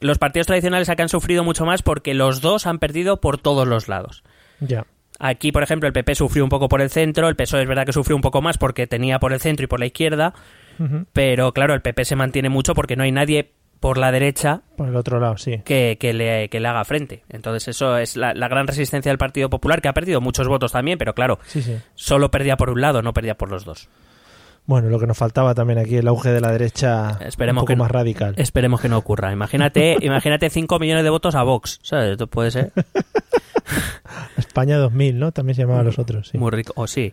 los 0.00 0.18
partidos 0.18 0.46
tradicionales 0.46 0.88
acá 0.88 1.02
han 1.02 1.08
sufrido 1.08 1.44
mucho 1.44 1.66
más 1.66 1.82
porque 1.82 2.14
los 2.14 2.40
dos 2.40 2.66
han 2.66 2.78
perdido 2.78 3.20
por 3.20 3.38
todos 3.38 3.68
los 3.68 3.88
lados. 3.88 4.24
Ya. 4.60 4.86
Aquí, 5.24 5.52
por 5.52 5.62
ejemplo, 5.62 5.86
el 5.86 5.92
PP 5.92 6.16
sufrió 6.16 6.42
un 6.42 6.50
poco 6.50 6.68
por 6.68 6.80
el 6.82 6.90
centro, 6.90 7.28
el 7.28 7.36
PSOE 7.36 7.62
es 7.62 7.68
verdad 7.68 7.86
que 7.86 7.92
sufrió 7.92 8.16
un 8.16 8.22
poco 8.22 8.42
más 8.42 8.58
porque 8.58 8.88
tenía 8.88 9.20
por 9.20 9.32
el 9.32 9.38
centro 9.40 9.62
y 9.64 9.68
por 9.68 9.78
la 9.78 9.86
izquierda, 9.86 10.34
pero 11.12 11.52
claro, 11.52 11.74
el 11.74 11.80
PP 11.80 12.04
se 12.04 12.16
mantiene 12.16 12.48
mucho 12.48 12.74
porque 12.74 12.96
no 12.96 13.04
hay 13.04 13.12
nadie 13.12 13.52
por 13.78 13.98
la 13.98 14.10
derecha 14.12 14.62
Por 14.76 14.88
el 14.88 14.96
otro 14.96 15.20
lado, 15.20 15.36
sí. 15.38 15.60
que, 15.64 15.96
que 16.00 16.12
le, 16.12 16.48
que 16.48 16.58
le 16.60 16.68
haga 16.68 16.84
frente. 16.84 17.22
Entonces 17.28 17.68
eso 17.68 17.98
es 17.98 18.16
la, 18.16 18.34
la 18.34 18.48
gran 18.48 18.66
resistencia 18.66 19.10
del 19.10 19.18
Partido 19.18 19.48
Popular, 19.48 19.80
que 19.80 19.88
ha 19.88 19.92
perdido 19.92 20.20
muchos 20.20 20.46
votos 20.48 20.72
también, 20.72 20.98
pero 20.98 21.14
claro, 21.14 21.38
Sí, 21.46 21.62
sí. 21.62 21.76
solo 21.94 22.30
perdía 22.32 22.56
por 22.56 22.70
un 22.70 22.80
lado, 22.80 23.00
no 23.02 23.12
perdía 23.12 23.36
por 23.36 23.48
los 23.50 23.64
dos. 23.64 23.88
Bueno, 24.66 24.88
lo 24.88 25.00
que 25.00 25.08
nos 25.08 25.18
faltaba 25.18 25.54
también 25.54 25.80
aquí, 25.80 25.96
el 25.96 26.06
auge 26.06 26.30
de 26.30 26.40
la 26.40 26.52
derecha 26.52 27.18
Esperemos 27.26 27.62
un 27.62 27.64
poco 27.64 27.72
que 27.72 27.76
no- 27.76 27.82
más 27.84 27.90
radical. 27.90 28.34
Esperemos 28.36 28.80
que 28.80 28.88
no 28.88 28.98
ocurra. 28.98 29.32
Imagínate, 29.32 29.96
imagínate 30.02 30.50
5 30.50 30.78
millones 30.78 31.02
de 31.02 31.10
votos 31.10 31.34
a 31.34 31.42
Vox. 31.42 31.80
¿Sabes? 31.82 32.12
Esto 32.12 32.28
puede 32.28 32.52
ser 32.52 32.70
España 34.36 34.78
2000, 34.78 35.18
¿no? 35.18 35.32
También 35.32 35.54
se 35.54 35.62
llamaban 35.62 35.86
los 35.86 35.98
otros, 35.98 36.28
sí. 36.28 36.38
muy 36.38 36.50
rico. 36.50 36.72
O 36.76 36.86
sí. 36.86 37.12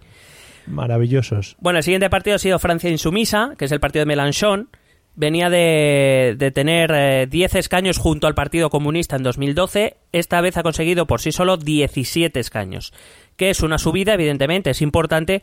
Maravillosos. 0.68 1.56
Bueno, 1.60 1.78
el 1.78 1.84
siguiente 1.84 2.10
partido 2.10 2.36
ha 2.36 2.40
sido 2.40 2.60
Francia 2.60 2.90
Insumisa, 2.90 3.54
que 3.58 3.66
es 3.66 3.72
el 3.72 3.80
partido 3.80 4.02
de 4.02 4.08
Mélenchon. 4.08 4.70
Venía 5.16 5.50
de, 5.50 6.36
de 6.38 6.52
tener 6.52 6.92
eh, 6.94 7.28
10 7.28 7.56
escaños 7.56 7.98
junto 7.98 8.28
al 8.28 8.36
Partido 8.36 8.70
Comunista 8.70 9.16
en 9.16 9.24
2012. 9.24 9.98
Esta 10.12 10.40
vez 10.40 10.56
ha 10.58 10.64
conseguido 10.64 11.08
por 11.08 11.20
sí 11.20 11.32
solo 11.32 11.58
17 11.58 12.40
escaños. 12.40 12.94
Que 13.36 13.50
es 13.50 13.62
una 13.62 13.80
subida, 13.80 14.14
evidentemente, 14.14 14.70
es 14.70 14.82
importante. 14.82 15.42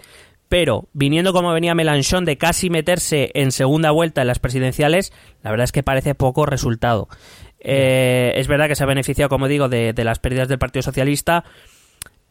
Pero 0.48 0.88
viniendo 0.92 1.32
como 1.32 1.52
venía 1.52 1.75
Mélenchon 1.75 2.25
de 2.25 2.38
casi 2.38 2.70
meterse 2.70 3.30
en 3.34 3.50
segunda 3.50 3.90
vuelta 3.90 4.20
en 4.20 4.28
las 4.28 4.38
presidenciales, 4.38 5.12
la 5.42 5.50
verdad 5.50 5.64
es 5.64 5.72
que 5.72 5.82
parece 5.82 6.14
poco 6.14 6.46
resultado. 6.46 7.08
Eh, 7.60 8.32
es 8.36 8.48
verdad 8.48 8.68
que 8.68 8.75
se 8.75 8.84
ha 8.84 8.86
beneficiado, 8.86 9.28
como 9.28 9.48
digo, 9.48 9.68
de, 9.68 9.92
las 9.96 10.18
pérdidas 10.18 10.48
del 10.48 10.58
Partido 10.58 10.82
Socialista, 10.82 11.44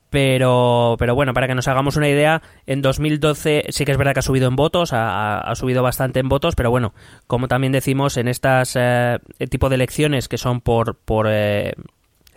pero, 0.10 0.96
pero 0.98 1.16
bueno, 1.16 1.34
para 1.34 1.48
que 1.48 1.56
nos 1.56 1.68
hagamos 1.68 1.98
una 1.98 2.08
idea, 2.08 2.42
en 2.68 2.82
2012 2.82 3.66
sí 3.70 3.86
que 3.86 3.92
es 3.92 3.98
verdad 3.98 4.14
que 4.14 4.20
ha 4.20 4.24
subido 4.24 4.48
en 4.48 4.56
votos, 4.56 4.92
ha, 4.94 5.52
subido 5.56 5.84
bastante 5.84 6.20
en 6.20 6.30
votos, 6.30 6.56
pero 6.56 6.70
bueno, 6.70 6.94
como 7.28 7.48
también 7.48 7.74
decimos, 7.74 8.18
en 8.18 8.28
estas 8.28 8.76
eh, 8.76 9.20
tipo 9.50 9.70
de 9.70 9.76
elecciones 9.76 10.28
que 10.28 10.38
son 10.38 10.62
por, 10.62 10.96
por 10.96 11.28
eh, 11.30 11.74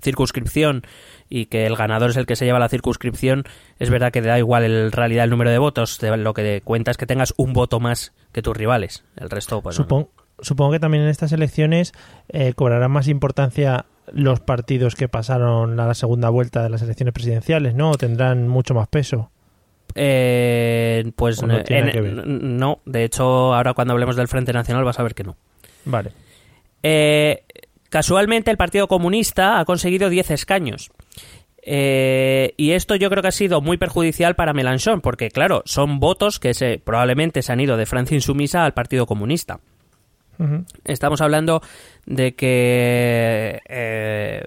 circunscripción 0.01 0.83
y 1.29 1.47
que 1.47 1.67
el 1.67 1.77
ganador 1.77 2.11
es 2.11 2.17
el 2.17 2.27
que 2.27 2.37
se 2.37 2.47
lleva 2.47 2.59
la 2.59 2.69
circunscripción, 2.69 3.45
es 3.79 3.91
verdad 3.91 4.13
que 4.13 4.23
da 4.23 4.39
igual 4.39 4.65
en 4.65 4.93
realidad 4.93 5.25
el 5.25 5.31
número 5.31 5.51
de 5.51 5.59
votos, 5.59 6.01
lo 6.03 6.35
que 6.35 6.63
cuenta 6.65 6.91
es 6.91 6.97
que 6.97 7.07
tengas 7.07 7.35
un 7.37 7.53
voto 7.53 7.81
más 7.81 8.13
que 8.33 8.43
tus 8.43 8.57
rivales. 8.57 9.05
El 9.17 9.31
resto, 9.31 9.63
pues 9.63 9.79
no. 9.79 10.09
Supon- 10.39 10.45
Supongo 10.45 10.73
que 10.73 10.81
también 10.81 11.03
en 11.05 11.09
estas 11.11 11.33
elecciones 11.33 11.93
eh, 12.29 12.53
cobrarán 12.55 12.91
más 12.91 13.09
importancia 13.09 13.85
los 14.13 14.41
partidos 14.41 14.95
que 14.95 15.09
pasaron 15.09 15.79
a 15.81 15.87
la 15.87 15.95
segunda 15.95 16.31
vuelta 16.31 16.63
de 16.63 16.71
las 16.71 16.81
elecciones 16.83 17.13
presidenciales, 17.13 17.75
¿no? 17.75 17.91
O 17.91 17.95
tendrán 17.99 18.49
mucho 18.49 18.75
más 18.75 18.89
peso. 18.89 19.31
Eh, 19.95 21.11
pues 21.17 21.43
¿O 21.43 21.47
no 21.47 21.55
en- 21.59 21.65
n- 21.89 22.23
no, 22.59 22.81
de 22.87 23.05
hecho, 23.05 23.55
ahora 23.55 23.75
cuando 23.75 23.93
hablemos 23.93 24.17
del 24.17 24.29
Frente 24.29 24.53
Nacional 24.53 24.85
vas 24.85 24.99
a 24.99 25.03
ver 25.03 25.15
que 25.15 25.25
no. 25.25 25.37
Vale. 25.85 26.13
Eh, 26.83 27.43
casualmente 27.91 28.51
el 28.51 28.57
Partido 28.57 28.87
Comunista 28.89 29.59
ha 29.59 29.65
conseguido 29.65 30.09
10 30.09 30.31
escaños. 30.31 30.91
Eh, 31.63 32.55
y 32.57 32.71
esto 32.71 32.95
yo 32.95 33.11
creo 33.11 33.21
que 33.23 33.29
ha 33.29 33.33
sido 33.33 33.61
muy 33.61 33.77
perjudicial 33.77 34.37
para 34.37 34.55
Mélenchon, 34.55 35.01
porque 35.01 35.31
claro, 35.31 35.63
son 35.67 36.01
votos 36.01 36.39
que 36.39 36.55
se, 36.55 36.79
probablemente 36.79 37.43
se 37.43 37.53
han 37.53 37.61
ido 37.61 37.77
de 37.77 37.85
Francia 37.85 38.15
Insumisa 38.15 38.65
al 38.65 38.73
Partido 38.73 39.05
Comunista. 39.07 39.61
Estamos 40.85 41.21
hablando 41.21 41.61
de 42.07 42.35
que 42.35 43.61
eh, 43.69 44.45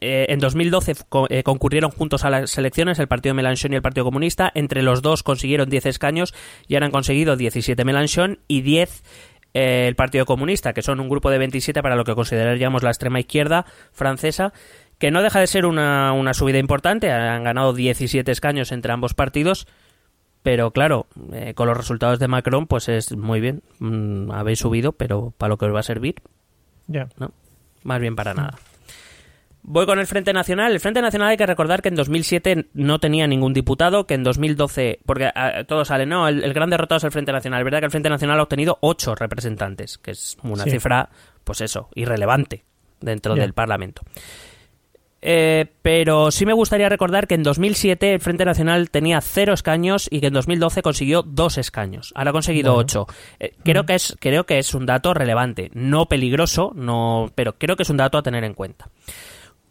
eh, 0.00 0.26
en 0.28 0.38
2012 0.40 0.94
co- 1.08 1.26
eh, 1.30 1.42
concurrieron 1.42 1.90
juntos 1.90 2.24
a 2.24 2.30
las 2.30 2.56
elecciones 2.58 2.98
el 2.98 3.08
Partido 3.08 3.34
Mélenchon 3.34 3.72
y 3.72 3.76
el 3.76 3.82
Partido 3.82 4.04
Comunista. 4.04 4.50
Entre 4.54 4.82
los 4.82 5.02
dos 5.02 5.22
consiguieron 5.22 5.68
10 5.70 5.86
escaños 5.86 6.34
y 6.66 6.74
ahora 6.74 6.86
han 6.86 6.92
conseguido 6.92 7.36
17 7.36 7.84
Mélenchon 7.84 8.38
y 8.48 8.62
10 8.62 9.02
eh, 9.54 9.86
el 9.88 9.96
Partido 9.96 10.26
Comunista, 10.26 10.72
que 10.72 10.82
son 10.82 11.00
un 11.00 11.08
grupo 11.08 11.30
de 11.30 11.38
27 11.38 11.82
para 11.82 11.96
lo 11.96 12.04
que 12.04 12.14
consideraríamos 12.14 12.82
la 12.82 12.90
extrema 12.90 13.18
izquierda 13.20 13.66
francesa, 13.92 14.52
que 14.98 15.10
no 15.10 15.22
deja 15.22 15.40
de 15.40 15.46
ser 15.46 15.66
una, 15.66 16.12
una 16.12 16.34
subida 16.34 16.58
importante. 16.58 17.10
Han 17.10 17.42
ganado 17.44 17.72
17 17.72 18.30
escaños 18.30 18.70
entre 18.70 18.92
ambos 18.92 19.14
partidos. 19.14 19.66
Pero 20.42 20.70
claro, 20.70 21.06
eh, 21.32 21.52
con 21.54 21.68
los 21.68 21.76
resultados 21.76 22.18
de 22.18 22.26
Macron, 22.28 22.66
pues 22.66 22.88
es 22.88 23.14
muy 23.16 23.40
bien. 23.40 23.62
Mm, 23.78 24.30
habéis 24.30 24.58
subido, 24.60 24.92
pero 24.92 25.34
para 25.36 25.50
lo 25.50 25.58
que 25.58 25.66
os 25.66 25.74
va 25.74 25.80
a 25.80 25.84
servir, 25.84 26.16
Ya. 26.86 27.08
¿no? 27.18 27.32
Más 27.84 28.00
bien 28.00 28.16
para 28.16 28.34
nada. 28.34 28.58
Voy 29.62 29.84
con 29.84 29.98
el 29.98 30.06
Frente 30.06 30.32
Nacional. 30.32 30.72
El 30.72 30.80
Frente 30.80 31.02
Nacional 31.02 31.28
hay 31.28 31.36
que 31.36 31.44
recordar 31.44 31.82
que 31.82 31.90
en 31.90 31.94
2007 31.94 32.68
no 32.72 32.98
tenía 32.98 33.26
ningún 33.26 33.52
diputado, 33.52 34.06
que 34.06 34.14
en 34.14 34.22
2012, 34.24 35.00
porque 35.04 35.30
ah, 35.34 35.64
todo 35.68 35.84
sale, 35.84 36.06
no, 36.06 36.26
el, 36.28 36.42
el 36.42 36.54
gran 36.54 36.70
derrotado 36.70 36.96
es 36.96 37.04
el 37.04 37.12
Frente 37.12 37.30
Nacional. 37.32 37.60
Es 37.60 37.64
verdad 37.64 37.80
que 37.80 37.84
el 37.84 37.90
Frente 37.90 38.08
Nacional 38.08 38.40
ha 38.40 38.42
obtenido 38.42 38.78
ocho 38.80 39.14
representantes, 39.14 39.98
que 39.98 40.12
es 40.12 40.38
una 40.42 40.64
Sí. 40.64 40.70
cifra, 40.70 41.10
pues 41.44 41.60
eso, 41.60 41.90
irrelevante 41.94 42.64
dentro 43.00 43.34
del 43.34 43.52
Parlamento. 43.52 44.00
Eh, 45.22 45.66
pero 45.82 46.30
sí 46.30 46.46
me 46.46 46.52
gustaría 46.52 46.88
recordar 46.88 47.26
que 47.26 47.34
en 47.34 47.42
2007 47.42 48.14
el 48.14 48.20
Frente 48.20 48.44
Nacional 48.44 48.90
tenía 48.90 49.20
cero 49.20 49.52
escaños 49.52 50.08
y 50.10 50.20
que 50.20 50.28
en 50.28 50.32
2012 50.32 50.82
consiguió 50.82 51.22
dos 51.22 51.58
escaños. 51.58 52.12
Ahora 52.14 52.30
ha 52.30 52.32
conseguido 52.32 52.72
Bueno. 52.72 52.80
ocho. 52.84 53.06
Eh, 53.38 53.52
creo 53.62 53.84
que 53.84 53.94
es 53.94 54.16
creo 54.18 54.44
que 54.46 54.58
es 54.58 54.74
un 54.74 54.86
dato 54.86 55.12
relevante, 55.12 55.70
no 55.74 56.06
peligroso, 56.06 56.72
no, 56.74 57.30
pero 57.34 57.58
creo 57.58 57.76
que 57.76 57.82
es 57.82 57.90
un 57.90 57.98
dato 57.98 58.16
a 58.18 58.22
tener 58.22 58.44
en 58.44 58.54
cuenta. 58.54 58.88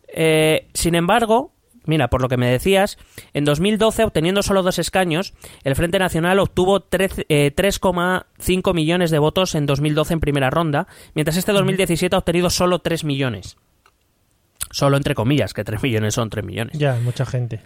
Eh, 0.07 0.67
sin 0.73 0.95
embargo, 0.95 1.51
mira, 1.85 2.09
por 2.09 2.21
lo 2.21 2.29
que 2.29 2.37
me 2.37 2.49
decías, 2.49 2.97
en 3.33 3.45
2012, 3.45 4.03
obteniendo 4.03 4.43
solo 4.43 4.61
dos 4.61 4.77
escaños, 4.77 5.33
el 5.63 5.75
Frente 5.75 5.97
Nacional 5.97 6.39
obtuvo 6.39 6.81
13, 6.81 7.25
eh, 7.29 7.51
3,5 7.55 8.73
millones 8.73 9.09
de 9.11 9.19
votos 9.19 9.55
en 9.55 9.65
2012 9.65 10.13
en 10.13 10.19
primera 10.19 10.49
ronda, 10.51 10.87
mientras 11.15 11.37
este 11.37 11.51
2017 11.53 12.15
ha 12.15 12.19
obtenido 12.19 12.49
solo 12.51 12.79
3 12.79 13.03
millones. 13.03 13.57
Solo 14.71 14.97
entre 14.97 15.15
comillas, 15.15 15.53
que 15.53 15.63
3 15.63 15.81
millones 15.83 16.13
son 16.13 16.29
3 16.29 16.45
millones. 16.45 16.77
Ya, 16.77 16.95
mucha 17.03 17.25
gente. 17.25 17.61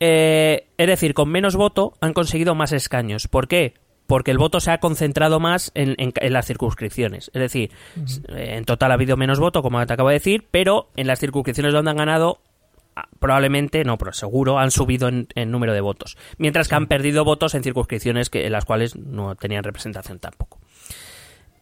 Eh, 0.00 0.68
es 0.76 0.86
decir, 0.86 1.14
con 1.14 1.28
menos 1.30 1.56
voto 1.56 1.94
han 2.00 2.12
conseguido 2.12 2.54
más 2.54 2.72
escaños. 2.72 3.28
¿Por 3.28 3.48
qué? 3.48 3.74
Porque 4.06 4.30
el 4.30 4.38
voto 4.38 4.60
se 4.60 4.70
ha 4.70 4.78
concentrado 4.78 5.40
más 5.40 5.72
en, 5.74 5.94
en- 5.98 6.12
en 6.14 6.32
las 6.32 6.46
circunscripciones. 6.46 7.30
Es 7.34 7.40
decir, 7.40 7.70
eh, 8.28 8.54
en 8.56 8.64
total 8.64 8.90
ha 8.92 8.94
habido 8.94 9.16
menos 9.16 9.40
voto, 9.40 9.62
como 9.62 9.84
te 9.84 9.92
acabo 9.92 10.10
de 10.10 10.14
decir, 10.16 10.46
pero 10.50 10.90
en 10.96 11.06
las 11.08 11.18
circunscripciones 11.18 11.72
donde 11.72 11.90
han 11.90 11.96
ganado, 11.96 12.40
ah, 12.94 13.08
probablemente, 13.18 13.82
no, 13.84 13.98
pero 13.98 14.12
seguro, 14.12 14.58
han 14.60 14.70
subido 14.70 15.08
en, 15.08 15.26
en 15.34 15.50
número 15.50 15.72
de 15.72 15.80
votos. 15.80 16.16
Mientras 16.38 16.68
que 16.68 16.76
han 16.76 16.86
perdido 16.86 17.24
votos 17.24 17.54
en 17.56 17.64
circunscripciones 17.64 18.30
que, 18.30 18.46
en 18.46 18.52
las 18.52 18.64
cuales 18.64 18.94
no 18.96 19.34
tenían 19.34 19.64
representación 19.64 20.20
tampoco. 20.20 20.60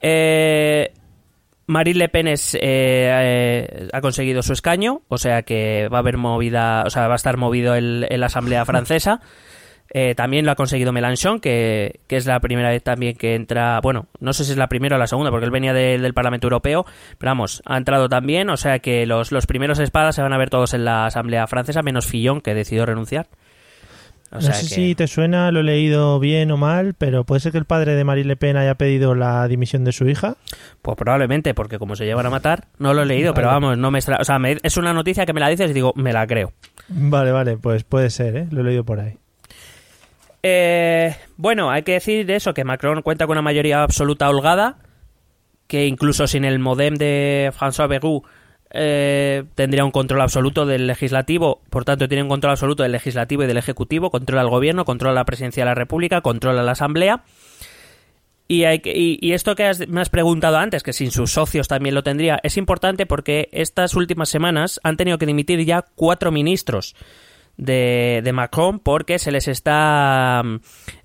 Eh, 0.02 0.92
Marine 1.66 1.98
Le 1.98 2.08
Pen 2.08 2.28
es, 2.28 2.54
eh, 2.54 2.60
eh, 2.62 3.88
ha 3.92 4.00
conseguido 4.00 4.42
su 4.42 4.52
escaño, 4.52 5.02
o 5.08 5.18
sea 5.18 5.42
que 5.42 5.88
va 5.92 5.98
a 5.98 6.00
haber 6.00 6.16
movida, 6.18 6.82
o 6.86 6.90
sea, 6.90 7.06
va 7.08 7.14
a 7.14 7.16
estar 7.16 7.36
movido 7.36 7.74
el, 7.74 8.06
en 8.10 8.20
la 8.20 8.26
Asamblea 8.26 8.64
Francesa. 8.66 9.20
Eh, 9.96 10.14
también 10.16 10.44
lo 10.44 10.50
ha 10.50 10.56
conseguido 10.56 10.92
Mélenchon, 10.92 11.38
que, 11.40 12.00
que 12.08 12.16
es 12.16 12.26
la 12.26 12.40
primera 12.40 12.70
vez 12.70 12.82
también 12.82 13.14
que 13.16 13.34
entra, 13.36 13.78
bueno, 13.80 14.06
no 14.18 14.32
sé 14.32 14.44
si 14.44 14.50
es 14.52 14.56
la 14.56 14.66
primera 14.66 14.96
o 14.96 14.98
la 14.98 15.06
segunda, 15.06 15.30
porque 15.30 15.44
él 15.44 15.52
venía 15.52 15.72
de- 15.72 15.98
del 15.98 16.14
Parlamento 16.14 16.46
Europeo, 16.46 16.84
pero 17.18 17.30
vamos, 17.30 17.62
ha 17.66 17.76
entrado 17.76 18.08
también, 18.08 18.50
o 18.50 18.56
sea 18.56 18.80
que 18.80 19.06
los, 19.06 19.30
los 19.30 19.46
primeros 19.46 19.78
espadas 19.78 20.16
se 20.16 20.22
van 20.22 20.32
a 20.32 20.38
ver 20.38 20.50
todos 20.50 20.74
en 20.74 20.84
la 20.84 21.06
Asamblea 21.06 21.46
Francesa, 21.46 21.82
menos 21.82 22.06
Fillon, 22.06 22.40
que 22.40 22.54
decidió 22.54 22.86
renunciar. 22.86 23.28
O 24.32 24.36
no 24.36 24.40
sé 24.40 24.50
que- 24.50 24.74
si 24.74 24.94
te 24.96 25.06
suena, 25.06 25.52
lo 25.52 25.60
he 25.60 25.62
leído 25.62 26.18
bien 26.18 26.50
o 26.50 26.56
mal, 26.56 26.94
pero 26.98 27.24
puede 27.24 27.40
ser 27.40 27.52
que 27.52 27.58
el 27.58 27.66
padre 27.66 27.94
de 27.94 28.02
Marine 28.04 28.26
Le 28.28 28.36
Pen 28.36 28.56
haya 28.56 28.74
pedido 28.74 29.14
la 29.14 29.46
dimisión 29.46 29.84
de 29.84 29.92
su 29.92 30.08
hija. 30.08 30.36
Pues 30.82 30.96
probablemente, 30.96 31.54
porque 31.54 31.78
como 31.78 31.94
se 31.94 32.04
llevan 32.04 32.26
a 32.26 32.30
matar, 32.30 32.64
no 32.78 32.94
lo 32.94 33.02
he 33.02 33.06
leído, 33.06 33.32
pero 33.34 33.46
vamos, 33.48 33.78
no 33.78 33.90
me 33.92 33.98
extra... 33.98 34.16
O 34.20 34.24
sea, 34.24 34.38
me- 34.40 34.58
es 34.62 34.76
una 34.76 34.92
noticia 34.92 35.24
que 35.24 35.32
me 35.32 35.40
la 35.40 35.48
dices 35.48 35.70
y 35.70 35.74
digo, 35.74 35.92
me 35.94 36.12
la 36.12 36.26
creo. 36.26 36.52
Vale, 36.88 37.30
vale, 37.30 37.56
pues 37.58 37.84
puede 37.84 38.10
ser, 38.10 38.36
¿eh? 38.36 38.46
Lo 38.50 38.62
he 38.62 38.64
leído 38.64 38.84
por 38.84 38.98
ahí. 38.98 39.18
Eh, 40.42 41.14
bueno, 41.36 41.70
hay 41.70 41.82
que 41.82 41.92
decir 41.92 42.30
eso, 42.30 42.52
que 42.54 42.64
Macron 42.64 43.02
cuenta 43.02 43.26
con 43.26 43.34
una 43.34 43.42
mayoría 43.42 43.82
absoluta 43.82 44.28
holgada, 44.28 44.76
que 45.66 45.86
incluso 45.86 46.26
sin 46.26 46.44
el 46.44 46.58
modem 46.58 46.94
de 46.96 47.50
François 47.58 47.88
Bayrou 47.88 48.22
eh, 48.76 49.44
tendría 49.54 49.84
un 49.84 49.92
control 49.92 50.20
absoluto 50.20 50.66
del 50.66 50.88
legislativo, 50.88 51.60
por 51.70 51.84
tanto 51.84 52.08
tiene 52.08 52.24
un 52.24 52.28
control 52.28 52.50
absoluto 52.52 52.82
del 52.82 52.90
legislativo 52.90 53.44
y 53.44 53.46
del 53.46 53.56
ejecutivo, 53.56 54.10
controla 54.10 54.42
el 54.42 54.48
gobierno, 54.48 54.84
controla 54.84 55.14
la 55.14 55.24
presidencia 55.24 55.62
de 55.62 55.70
la 55.70 55.76
República, 55.76 56.22
controla 56.22 56.64
la 56.64 56.72
Asamblea. 56.72 57.22
Y, 58.48 59.32
esto 59.32 59.54
que 59.54 59.70
me 59.88 60.00
has 60.00 60.10
preguntado 60.10 60.58
antes, 60.58 60.82
que 60.82 60.92
sin 60.92 61.12
sus 61.12 61.32
socios 61.32 61.68
también 61.68 61.94
lo 61.94 62.02
tendría, 62.02 62.40
es 62.42 62.56
importante 62.56 63.06
porque 63.06 63.48
estas 63.52 63.94
últimas 63.94 64.28
semanas 64.28 64.80
han 64.82 64.96
tenido 64.96 65.18
que 65.18 65.26
dimitir 65.26 65.64
ya 65.64 65.84
cuatro 65.94 66.32
ministros 66.32 66.96
de, 67.56 68.20
de 68.24 68.32
Macron 68.32 68.80
porque 68.80 69.20
se 69.20 69.30
les 69.30 69.46
está 69.46 70.42
mm, 70.44 70.56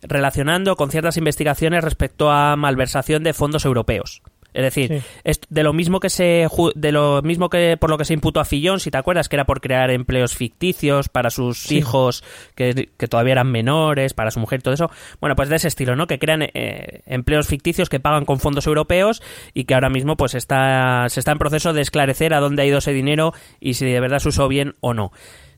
relacionando 0.02 0.76
con 0.76 0.90
ciertas 0.90 1.18
investigaciones 1.18 1.84
respecto 1.84 2.32
a 2.32 2.56
malversación 2.56 3.24
de 3.24 3.34
fondos 3.34 3.64
europeos. 3.64 4.22
Es 4.54 4.64
decir, 4.64 4.88
Sí. 5.00 5.08
es 5.24 5.42
de 5.50 5.64
lo 5.64 5.74
mismo 5.74 6.00
que 6.00 6.10
se 6.10 6.48
de 6.76 6.92
lo 6.92 7.22
mismo 7.22 7.50
que 7.50 7.78
por 7.78 7.90
lo 7.90 7.98
que 7.98 8.06
se 8.06 8.14
imputó 8.14 8.40
a 8.40 8.46
Fillon, 8.46 8.80
si 8.80 8.90
te 8.92 8.98
acuerdas 8.98 9.30
que 9.30 9.36
era 9.36 9.46
por 9.46 9.62
crear 9.62 9.92
empleos 9.92 10.36
ficticios 10.36 11.08
para 11.10 11.30
sus 11.30 11.60
Sí. 11.60 11.78
hijos 11.78 12.24
que, 12.56 12.90
que 12.98 13.08
todavía 13.08 13.34
eran 13.34 13.52
menores, 13.52 14.14
para 14.14 14.32
su 14.32 14.40
mujer 14.40 14.60
y 14.60 14.64
todo 14.64 14.74
eso. 14.74 14.90
Bueno, 15.22 15.36
pues 15.36 15.50
de 15.50 15.58
ese 15.58 15.68
estilo, 15.68 15.96
¿no? 15.96 16.08
Que 16.08 16.20
crean 16.20 16.42
eh, 16.42 17.02
empleos 17.06 17.48
ficticios 17.48 17.90
que 17.90 18.00
pagan 18.00 18.26
con 18.26 18.40
fondos 18.40 18.66
europeos 18.68 19.22
y 19.54 19.66
que 19.66 19.74
ahora 19.76 19.90
mismo 19.90 20.18
pues 20.18 20.34
está 20.36 21.06
se 21.10 21.20
está 21.20 21.32
en 21.32 21.38
proceso 21.38 21.74
de 21.74 21.82
esclarecer 21.82 22.34
a 22.34 22.40
dónde 22.40 22.64
ha 22.64 22.66
ido 22.66 22.80
ese 22.80 22.94
dinero 22.94 23.34
y 23.60 23.76
si 23.76 23.86
de 23.86 24.00
verdad 24.00 24.20
se 24.20 24.30
usó 24.30 24.48
bien 24.48 24.74
o 24.82 24.94
no. 24.94 25.12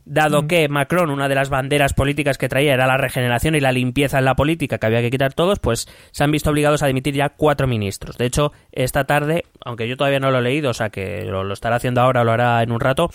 Dado 0.06 0.48
que 0.48 0.68
Macron, 0.68 1.10
una 1.10 1.30
de 1.30 1.36
las 1.36 1.50
banderas 1.50 1.94
políticas 1.94 2.38
que 2.38 2.50
traía 2.50 2.74
era 2.74 2.88
la 2.88 2.98
regeneración 2.98 3.56
y 3.56 3.60
la 3.60 3.72
limpieza 3.72 4.20
en 4.20 4.26
la 4.26 4.36
política, 4.36 4.78
que 4.78 4.86
había 4.86 5.02
que 5.02 5.12
quitar 5.12 5.34
todos, 5.34 5.60
pues 5.60 5.88
se 6.12 6.24
han 6.24 6.32
visto 6.32 6.50
obligados 6.50 6.84
a 6.84 6.88
dimitir 6.88 7.14
ya 7.14 7.30
cuatro 7.30 7.68
ministros. 7.68 8.18
De 8.18 8.26
hecho, 8.26 8.52
esta 8.72 9.04
tarde, 9.04 9.44
aunque 9.64 9.88
yo 9.88 9.98
todavía 9.98 10.20
no 10.20 10.32
lo 10.32 10.40
he 10.40 10.42
leído, 10.42 10.72
o 10.72 10.74
sea 10.74 10.90
que 10.90 11.26
lo, 11.26 11.44
lo 11.44 11.54
estará 11.54 11.76
haciendo 11.76 12.02
ahora 12.02 12.22
o 12.22 12.24
lo 12.24 12.32
hará 12.32 12.64
en 12.64 12.72
un 12.72 12.80
rato, 12.80 13.10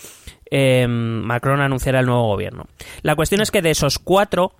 eh, 0.49 0.87
Macron 0.87 1.61
anunciará 1.61 1.99
el 1.99 2.05
nuevo 2.05 2.27
gobierno. 2.27 2.67
La 3.01 3.15
cuestión 3.15 3.41
es 3.41 3.51
que 3.51 3.61
de 3.61 3.71
esos 3.71 3.99
cuatro, 3.99 4.53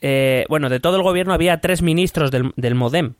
eh, 0.00 0.44
bueno, 0.48 0.68
de 0.68 0.80
todo 0.80 0.96
el 0.96 1.02
gobierno 1.02 1.34
había 1.34 1.60
tres 1.60 1.82
ministros 1.82 2.30
del, 2.30 2.52
del 2.56 2.74
MODEM. 2.74 3.14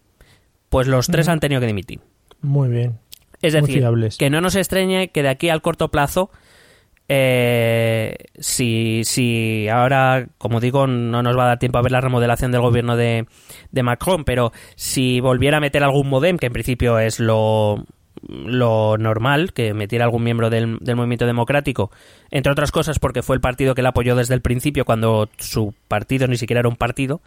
Pues 0.70 0.88
los 0.88 1.06
tres 1.06 1.26
Ujú. 1.26 1.32
han 1.32 1.40
tenido 1.40 1.60
que 1.60 1.66
dimitir. 1.66 2.00
Muy 2.40 2.68
bien. 2.68 2.98
Es 3.42 3.52
decir, 3.52 3.84
que 4.18 4.30
no 4.30 4.40
nos 4.40 4.56
extrañe 4.56 5.08
que 5.08 5.22
de 5.22 5.28
aquí 5.28 5.50
al 5.50 5.60
corto 5.60 5.90
plazo, 5.90 6.30
eh, 7.08 8.16
si, 8.38 9.02
si 9.04 9.68
ahora, 9.68 10.26
como 10.38 10.60
digo, 10.60 10.86
no 10.86 11.22
nos 11.22 11.36
va 11.36 11.44
a 11.44 11.48
dar 11.48 11.58
tiempo 11.58 11.78
a 11.78 11.82
ver 11.82 11.92
la 11.92 12.00
remodelación 12.00 12.50
del 12.50 12.62
gobierno 12.62 12.96
de, 12.96 13.26
de 13.70 13.82
Macron, 13.82 14.24
pero 14.24 14.52
si 14.74 15.20
volviera 15.20 15.58
a 15.58 15.60
meter 15.60 15.84
algún 15.84 16.08
modem, 16.08 16.38
que 16.38 16.46
en 16.46 16.52
principio 16.52 16.98
es 16.98 17.20
lo, 17.20 17.84
lo 18.22 18.96
normal, 18.96 19.52
que 19.52 19.74
metiera 19.74 20.06
algún 20.06 20.24
miembro 20.24 20.48
del, 20.48 20.78
del 20.80 20.96
movimiento 20.96 21.26
democrático, 21.26 21.90
entre 22.30 22.52
otras 22.52 22.72
cosas 22.72 22.98
porque 22.98 23.22
fue 23.22 23.36
el 23.36 23.40
partido 23.40 23.74
que 23.74 23.82
le 23.82 23.88
apoyó 23.88 24.16
desde 24.16 24.34
el 24.34 24.40
principio, 24.40 24.84
cuando 24.84 25.28
su 25.38 25.74
partido 25.88 26.26
ni 26.26 26.36
siquiera 26.36 26.60
era 26.60 26.68
un 26.68 26.76
partido. 26.76 27.20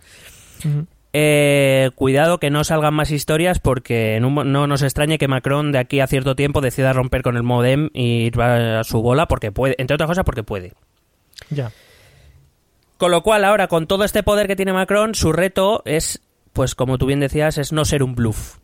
Eh, 1.14 1.92
cuidado 1.96 2.40
que 2.40 2.50
no 2.50 2.64
salgan 2.64 2.94
más 2.94 3.12
historias 3.12 3.60
porque 3.60 4.20
un 4.22 4.36
no 4.52 4.68
nos 4.68 4.82
extrañe 4.82 5.18
que 5.18 5.28
Macron 5.28 5.72
de 5.72 5.80
aquí 5.80 6.00
a 6.00 6.08
cierto 6.08 6.36
tiempo 6.36 6.62
decida 6.62 6.94
romper 6.94 7.24
con 7.24 7.38
el 7.38 7.44
modem 7.44 7.90
y 7.94 8.26
ir 8.26 8.42
a 8.42 8.84
su 8.84 9.02
bola 9.02 9.28
porque 9.28 9.52
puede, 9.52 9.76
entre 9.78 9.96
otras 9.96 10.08
cosas 10.08 10.26
porque 10.26 10.44
puede. 10.44 10.74
Ya. 11.50 11.72
Con 12.98 13.12
lo 13.12 13.22
cual 13.22 13.46
ahora 13.46 13.68
con 13.68 13.88
todo 13.88 14.04
este 14.04 14.24
poder 14.24 14.48
que 14.48 14.56
tiene 14.56 14.74
Macron, 14.74 15.16
su 15.16 15.32
reto 15.32 15.82
es, 15.86 16.22
pues 16.54 16.76
como 16.76 16.98
tú 16.98 17.06
bien 17.06 17.20
decías, 17.20 17.58
es 17.58 17.72
no 17.72 17.86
ser 17.86 18.04
un 18.04 18.16
bluff. 18.16 18.58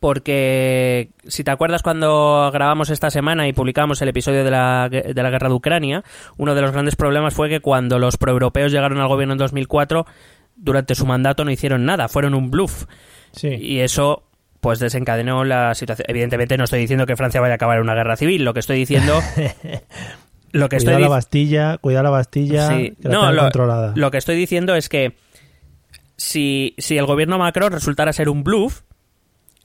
Porque 0.00 1.10
si 1.26 1.44
te 1.44 1.50
acuerdas 1.50 1.82
cuando 1.82 2.50
grabamos 2.52 2.90
esta 2.90 3.10
semana 3.10 3.48
y 3.48 3.52
publicamos 3.52 4.00
el 4.02 4.08
episodio 4.08 4.44
de 4.44 4.50
la, 4.50 4.88
de 4.88 5.14
la 5.14 5.30
guerra 5.30 5.48
de 5.48 5.54
Ucrania, 5.54 6.04
uno 6.36 6.54
de 6.54 6.62
los 6.62 6.72
grandes 6.72 6.96
problemas 6.96 7.34
fue 7.34 7.48
que 7.48 7.60
cuando 7.60 7.98
los 7.98 8.16
proeuropeos 8.16 8.72
llegaron 8.72 8.98
al 8.98 9.08
gobierno 9.08 9.32
en 9.32 9.38
2004, 9.38 10.06
durante 10.56 10.94
su 10.94 11.06
mandato 11.06 11.44
no 11.44 11.50
hicieron 11.50 11.84
nada, 11.84 12.08
fueron 12.08 12.34
un 12.34 12.50
bluff. 12.50 12.84
Sí. 13.32 13.48
Y 13.48 13.80
eso 13.80 14.24
pues 14.60 14.78
desencadenó 14.78 15.44
la 15.44 15.74
situación. 15.74 16.06
Evidentemente 16.08 16.56
no 16.56 16.64
estoy 16.64 16.80
diciendo 16.80 17.04
que 17.06 17.16
Francia 17.16 17.40
vaya 17.40 17.52
a 17.52 17.56
acabar 17.56 17.76
en 17.76 17.82
una 17.82 17.94
guerra 17.94 18.16
civil, 18.16 18.44
lo 18.44 18.54
que 18.54 18.60
estoy 18.60 18.78
diciendo... 18.78 19.20
lo 20.52 20.68
que 20.70 20.76
estoy 20.76 20.94
Cuidado 20.94 21.00
la 21.00 21.06
dic- 21.06 21.10
Bastilla, 21.10 21.78
cuidado 21.78 22.04
la 22.04 22.10
Bastilla, 22.10 22.68
Sí. 22.68 22.94
que 23.02 23.08
la 23.08 23.10
No, 23.10 23.20
tengan 23.20 23.36
lo, 23.36 23.42
controlada. 23.42 23.92
lo 23.94 24.10
que 24.10 24.18
estoy 24.18 24.36
diciendo 24.36 24.74
es 24.74 24.88
que 24.88 25.16
si, 26.16 26.74
si 26.78 26.96
el 26.96 27.06
gobierno 27.06 27.38
Macron 27.38 27.72
resultara 27.72 28.12
ser 28.12 28.28
un 28.28 28.42
bluff, 28.44 28.82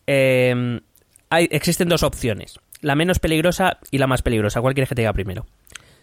eh, 0.07 0.81
hay, 1.29 1.47
existen 1.51 1.87
dos 1.89 2.03
opciones. 2.03 2.59
La 2.81 2.95
menos 2.95 3.19
peligrosa 3.19 3.77
y 3.91 3.99
la 3.99 4.07
más 4.07 4.21
peligrosa. 4.21 4.61
¿Cuál 4.61 4.73
quieres 4.73 4.89
que 4.89 4.95
te 4.95 5.01
diga 5.03 5.13
primero? 5.13 5.45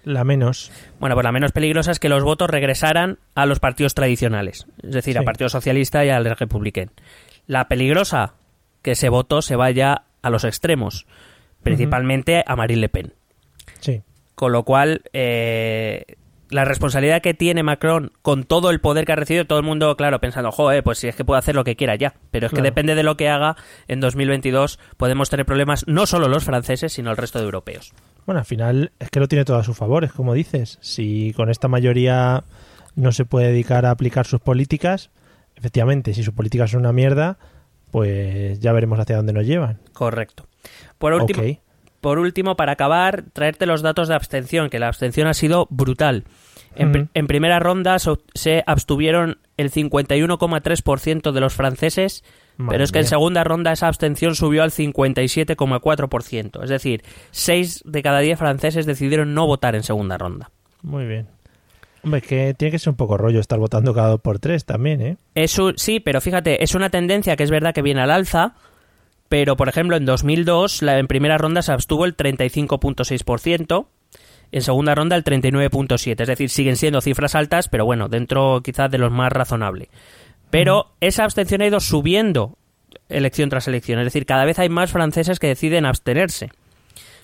La 0.06 0.22
menos. 0.22 0.70
Bueno, 1.00 1.16
pues 1.16 1.24
la 1.24 1.32
menos 1.32 1.50
peligrosa 1.50 1.90
es 1.90 1.98
que 1.98 2.08
los 2.08 2.22
votos 2.22 2.48
regresaran 2.48 3.18
a 3.34 3.44
los 3.44 3.58
partidos 3.58 3.92
tradicionales, 3.94 4.64
es 4.84 4.92
decir, 4.92 5.14
Sí. 5.14 5.18
al 5.18 5.24
Partido 5.24 5.48
Socialista 5.48 6.04
y 6.04 6.10
al 6.10 6.24
Republicano. 6.24 6.92
La 7.48 7.66
peligrosa, 7.66 8.34
que 8.82 8.92
ese 8.92 9.08
voto 9.08 9.42
se 9.42 9.56
vaya 9.56 10.04
a 10.22 10.30
los 10.30 10.44
extremos, 10.44 11.06
principalmente 11.64 12.44
a 12.46 12.54
Marine 12.54 12.82
Le 12.82 12.88
Pen. 12.88 13.14
Sí. 13.80 14.02
Con 14.36 14.52
lo 14.52 14.62
cual, 14.62 15.02
eh, 15.12 16.04
la 16.50 16.64
responsabilidad 16.64 17.20
que 17.20 17.34
tiene 17.34 17.64
Macron 17.64 18.12
con 18.22 18.44
todo 18.44 18.70
el 18.70 18.80
poder 18.80 19.06
que 19.06 19.12
ha 19.12 19.16
recibido, 19.16 19.44
todo 19.46 19.58
el 19.58 19.64
mundo, 19.64 19.96
claro, 19.96 20.20
pensando, 20.20 20.52
joder, 20.52 20.84
pues 20.84 20.98
si 20.98 21.08
es 21.08 21.16
que 21.16 21.24
puede 21.24 21.40
hacer 21.40 21.56
lo 21.56 21.64
que 21.64 21.74
quiera 21.74 21.96
ya. 21.96 22.14
Pero 22.30 22.46
es 22.46 22.52
que 22.52 22.62
depende 22.62 22.94
de 22.94 23.02
lo 23.02 23.16
que 23.16 23.28
haga, 23.28 23.56
en 23.88 23.98
2022 23.98 24.78
podemos 24.96 25.30
tener 25.30 25.46
problemas 25.46 25.84
no 25.88 26.06
solo 26.06 26.28
los 26.28 26.44
franceses, 26.44 26.92
sino 26.92 27.10
el 27.10 27.16
resto 27.16 27.40
de 27.40 27.46
europeos. 27.46 27.92
Bueno, 28.26 28.40
al 28.40 28.44
final 28.44 28.92
es 28.98 29.08
que 29.10 29.20
lo 29.20 29.28
tiene 29.28 29.44
todo 29.44 29.56
a 29.56 29.64
su 29.64 29.72
favor, 29.72 30.04
es 30.04 30.12
como 30.12 30.34
dices. 30.34 30.78
Si 30.82 31.32
con 31.36 31.48
esta 31.48 31.68
mayoría 31.68 32.44
no 32.96 33.12
se 33.12 33.24
puede 33.24 33.48
dedicar 33.48 33.86
a 33.86 33.90
aplicar 33.92 34.26
sus 34.26 34.40
políticas, 34.40 35.10
efectivamente, 35.54 36.12
si 36.12 36.22
sus 36.22 36.34
políticas 36.34 36.70
son 36.72 36.80
una 36.80 36.92
mierda, 36.92 37.38
pues 37.90 38.58
ya 38.60 38.72
veremos 38.72 38.98
hacia 38.98 39.16
dónde 39.16 39.32
nos 39.32 39.46
llevan. 39.46 39.78
Correcto. 39.92 40.48
Por 40.98 41.12
último, 41.12 41.42
por 42.00 42.18
último, 42.18 42.56
para 42.56 42.72
acabar, 42.72 43.24
traerte 43.32 43.64
los 43.66 43.82
datos 43.82 44.08
de 44.08 44.14
abstención, 44.14 44.70
que 44.70 44.78
la 44.80 44.88
abstención 44.88 45.28
ha 45.28 45.34
sido 45.34 45.66
brutal. 45.70 46.24
En, 46.74 47.08
en 47.14 47.26
primera 47.26 47.58
ronda 47.58 47.98
so- 47.98 48.22
se 48.34 48.62
abstuvieron 48.66 49.38
el 49.56 49.70
51,3% 49.70 51.32
de 51.32 51.40
los 51.40 51.54
franceses, 51.54 52.22
Madre 52.58 52.74
pero 52.74 52.84
es 52.84 52.92
que 52.92 52.98
en 53.00 53.06
segunda 53.06 53.44
ronda 53.44 53.72
esa 53.72 53.86
abstención 53.88 54.34
subió 54.34 54.62
al 54.62 54.70
57,4%. 54.70 56.62
Es 56.62 56.70
decir, 56.70 57.02
6 57.30 57.82
de 57.84 58.02
cada 58.02 58.20
10 58.20 58.38
franceses 58.38 58.86
decidieron 58.86 59.34
no 59.34 59.46
votar 59.46 59.74
en 59.74 59.82
segunda 59.82 60.16
ronda. 60.18 60.50
Muy 60.82 61.04
bien. 61.06 61.26
Hombre, 62.02 62.22
que 62.22 62.54
tiene 62.54 62.70
que 62.72 62.78
ser 62.78 62.90
un 62.90 62.96
poco 62.96 63.16
rollo 63.18 63.40
estar 63.40 63.58
votando 63.58 63.92
cada 63.92 64.10
dos 64.10 64.20
por 64.20 64.38
tres 64.38 64.64
también, 64.64 65.00
¿eh? 65.02 65.16
Es 65.34 65.58
un- 65.58 65.76
sí, 65.76 65.98
pero 66.00 66.20
fíjate, 66.20 66.62
es 66.62 66.74
una 66.74 66.88
tendencia 66.88 67.34
que 67.36 67.42
es 67.42 67.50
verdad 67.50 67.74
que 67.74 67.82
viene 67.82 68.00
al 68.00 68.10
alza, 68.12 68.54
pero 69.28 69.56
por 69.56 69.68
ejemplo 69.68 69.96
en 69.96 70.04
2002 70.06 70.82
la, 70.82 70.98
en 70.98 71.08
primera 71.08 71.36
ronda 71.36 71.62
se 71.62 71.72
abstuvo 71.72 72.04
el 72.04 72.16
35.6%, 72.16 73.86
en 74.52 74.62
segunda 74.62 74.94
ronda 74.94 75.16
el 75.16 75.24
39.7%, 75.24 76.20
es 76.20 76.28
decir, 76.28 76.48
siguen 76.50 76.76
siendo 76.76 77.00
cifras 77.00 77.34
altas, 77.34 77.68
pero 77.68 77.84
bueno, 77.84 78.08
dentro 78.08 78.60
quizás 78.62 78.88
de 78.90 78.98
los 78.98 79.10
más 79.10 79.32
razonable. 79.32 79.88
Pero 80.50 80.92
esa 81.00 81.24
abstención 81.24 81.61
ha 81.62 81.66
ido 81.66 81.80
subiendo 81.80 82.56
elección 83.09 83.48
tras 83.50 83.68
elección, 83.68 83.98
es 84.00 84.06
decir, 84.06 84.26
cada 84.26 84.44
vez 84.44 84.59
hay 84.59 84.68
más 84.68 84.90
franceses 84.90 85.38
que 85.38 85.46
deciden 85.48 85.87
abstenerse, 85.87 86.50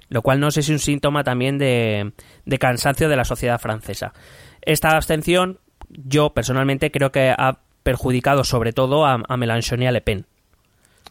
lo 0.09 0.23
cual 0.23 0.39
no 0.41 0.51
sé 0.51 0.63
si 0.63 0.73
es 0.73 0.77
un 0.77 0.79
síntoma 0.79 1.25
también 1.25 1.59
de, 1.59 2.13
de 2.45 2.59
cansancio 2.59 3.09
de 3.09 3.17
la 3.17 3.25
sociedad 3.25 3.61
francesa. 3.61 4.13
Esta 4.61 4.97
abstención, 4.97 5.59
yo 5.89 6.31
personalmente 6.31 6.91
creo 6.91 7.11
que 7.11 7.35
ha 7.37 7.59
perjudicado 7.83 8.45
sobre 8.45 8.73
todo 8.73 9.07
a, 9.07 9.23
a 9.27 9.37
Mélenchon 9.37 9.83
y 9.83 9.87
a 9.87 9.93
Le 9.93 10.01
Pen. 10.01 10.27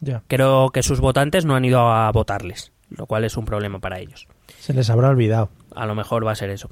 Ya. 0.00 0.22
Creo 0.26 0.70
que 0.70 0.82
sus 0.82 1.00
votantes 1.00 1.44
no 1.44 1.54
han 1.54 1.64
ido 1.64 1.80
a 1.80 2.10
votarles, 2.12 2.72
lo 2.90 3.06
cual 3.06 3.24
es 3.24 3.36
un 3.36 3.44
problema 3.44 3.78
para 3.78 3.98
ellos. 3.98 4.26
Se 4.58 4.72
les 4.72 4.88
habrá 4.90 5.10
olvidado. 5.10 5.50
A 5.74 5.86
lo 5.86 5.94
mejor 5.94 6.26
va 6.26 6.32
a 6.32 6.36
ser 6.36 6.50
eso. 6.50 6.70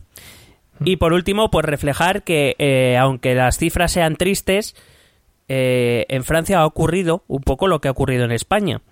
Y 0.82 0.96
por 0.96 1.12
último, 1.12 1.50
pues 1.50 1.66
reflejar 1.66 2.22
que 2.22 2.56
eh, 2.58 2.96
aunque 2.96 3.34
las 3.34 3.58
cifras 3.58 3.92
sean 3.92 4.16
tristes, 4.16 4.74
eh, 5.52 6.06
en 6.08 6.22
Francia 6.22 6.60
ha 6.60 6.66
ocurrido 6.66 7.24
un 7.26 7.40
poco 7.42 7.66
lo 7.66 7.80
que 7.80 7.88
ha 7.88 7.90
ocurrido 7.90 8.24
en 8.24 8.30
España, 8.30 8.82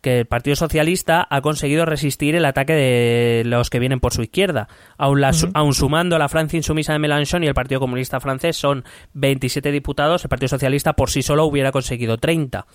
que 0.00 0.18
el 0.18 0.26
Partido 0.26 0.56
Socialista 0.56 1.26
ha 1.30 1.40
conseguido 1.42 1.84
resistir 1.84 2.34
el 2.34 2.44
ataque 2.44 2.72
de 2.74 3.42
los 3.46 3.70
que 3.70 3.78
vienen 3.78 4.00
por 4.00 4.12
su 4.12 4.22
izquierda. 4.22 4.66
Aun, 4.96 5.20
la- 5.20 5.30
aun 5.54 5.74
sumando 5.74 6.18
la 6.18 6.28
Francia 6.28 6.56
insumisa 6.56 6.92
de 6.92 6.98
Mélenchon 6.98 7.44
y 7.44 7.46
el 7.46 7.54
Partido 7.54 7.80
Comunista 7.80 8.18
francés 8.20 8.56
son 8.56 8.84
27 9.14 9.70
diputados, 9.70 10.24
el 10.24 10.28
Partido 10.28 10.48
Socialista 10.48 10.94
por 10.94 11.10
sí 11.10 11.22
solo 11.22 11.44
hubiera 11.44 11.70
conseguido 11.72 12.18
30. 12.18 12.66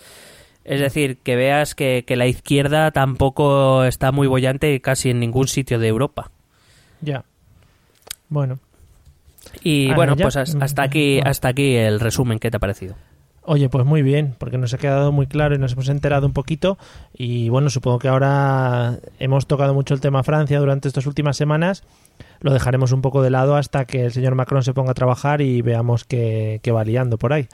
Es 0.65 0.79
decir, 0.79 1.17
que 1.17 1.35
veas 1.35 1.75
que, 1.75 2.05
que 2.07 2.15
la 2.15 2.25
izquierda 2.27 2.91
tampoco 2.91 3.83
está 3.83 4.13
muy 4.13 4.27
bollante 4.27 4.79
casi 4.79 5.09
en 5.09 5.19
ningún 5.19 5.49
sitio 5.49 5.79
de 5.79 5.89
Europa. 5.89 6.31
Ya. 7.01 7.25
Bueno. 8.29 8.59
Y 9.61 9.91
Ah, 9.91 9.95
bueno, 9.95 10.15
ya. 10.15 10.23
pues 10.23 10.37
has- 10.37 10.55
hasta 10.55 10.83
aquí, 10.83 11.19
Mm. 11.21 11.27
hasta 11.27 11.47
aquí 11.49 11.75
el 11.75 11.99
resumen. 11.99 12.39
¿Qué 12.39 12.49
te 12.49 12.57
ha 12.57 12.59
parecido? 12.61 12.95
Oye, 13.45 13.67
pues 13.67 13.85
muy 13.85 14.03
bien, 14.03 14.35
porque 14.37 14.57
nos 14.57 14.73
ha 14.73 14.77
quedado 14.77 15.11
muy 15.11 15.27
claro 15.27 15.53
y 15.53 15.57
nos 15.57 15.73
hemos 15.73 15.89
enterado 15.89 16.25
un 16.25 16.31
poquito. 16.31 16.77
Y 17.13 17.49
bueno, 17.49 17.69
supongo 17.69 17.99
que 17.99 18.07
ahora 18.07 18.99
hemos 19.19 19.47
tocado 19.47 19.73
mucho 19.73 19.93
el 19.93 19.99
tema 19.99 20.23
Francia 20.23 20.59
durante 20.59 20.87
estas 20.87 21.05
últimas 21.07 21.35
semanas. 21.35 21.83
Lo 22.39 22.53
dejaremos 22.53 22.93
un 22.93 23.01
poco 23.01 23.21
de 23.21 23.31
lado 23.31 23.57
hasta 23.57 23.83
que 23.83 24.05
el 24.05 24.11
señor 24.13 24.35
Macron 24.35 24.63
se 24.63 24.73
ponga 24.73 24.91
a 24.91 24.93
trabajar 24.95 25.41
y 25.41 25.61
veamos 25.61 26.05
qué, 26.05 26.61
va 26.73 26.85
liando 26.85 27.17
por 27.17 27.33
ahí. 27.33 27.49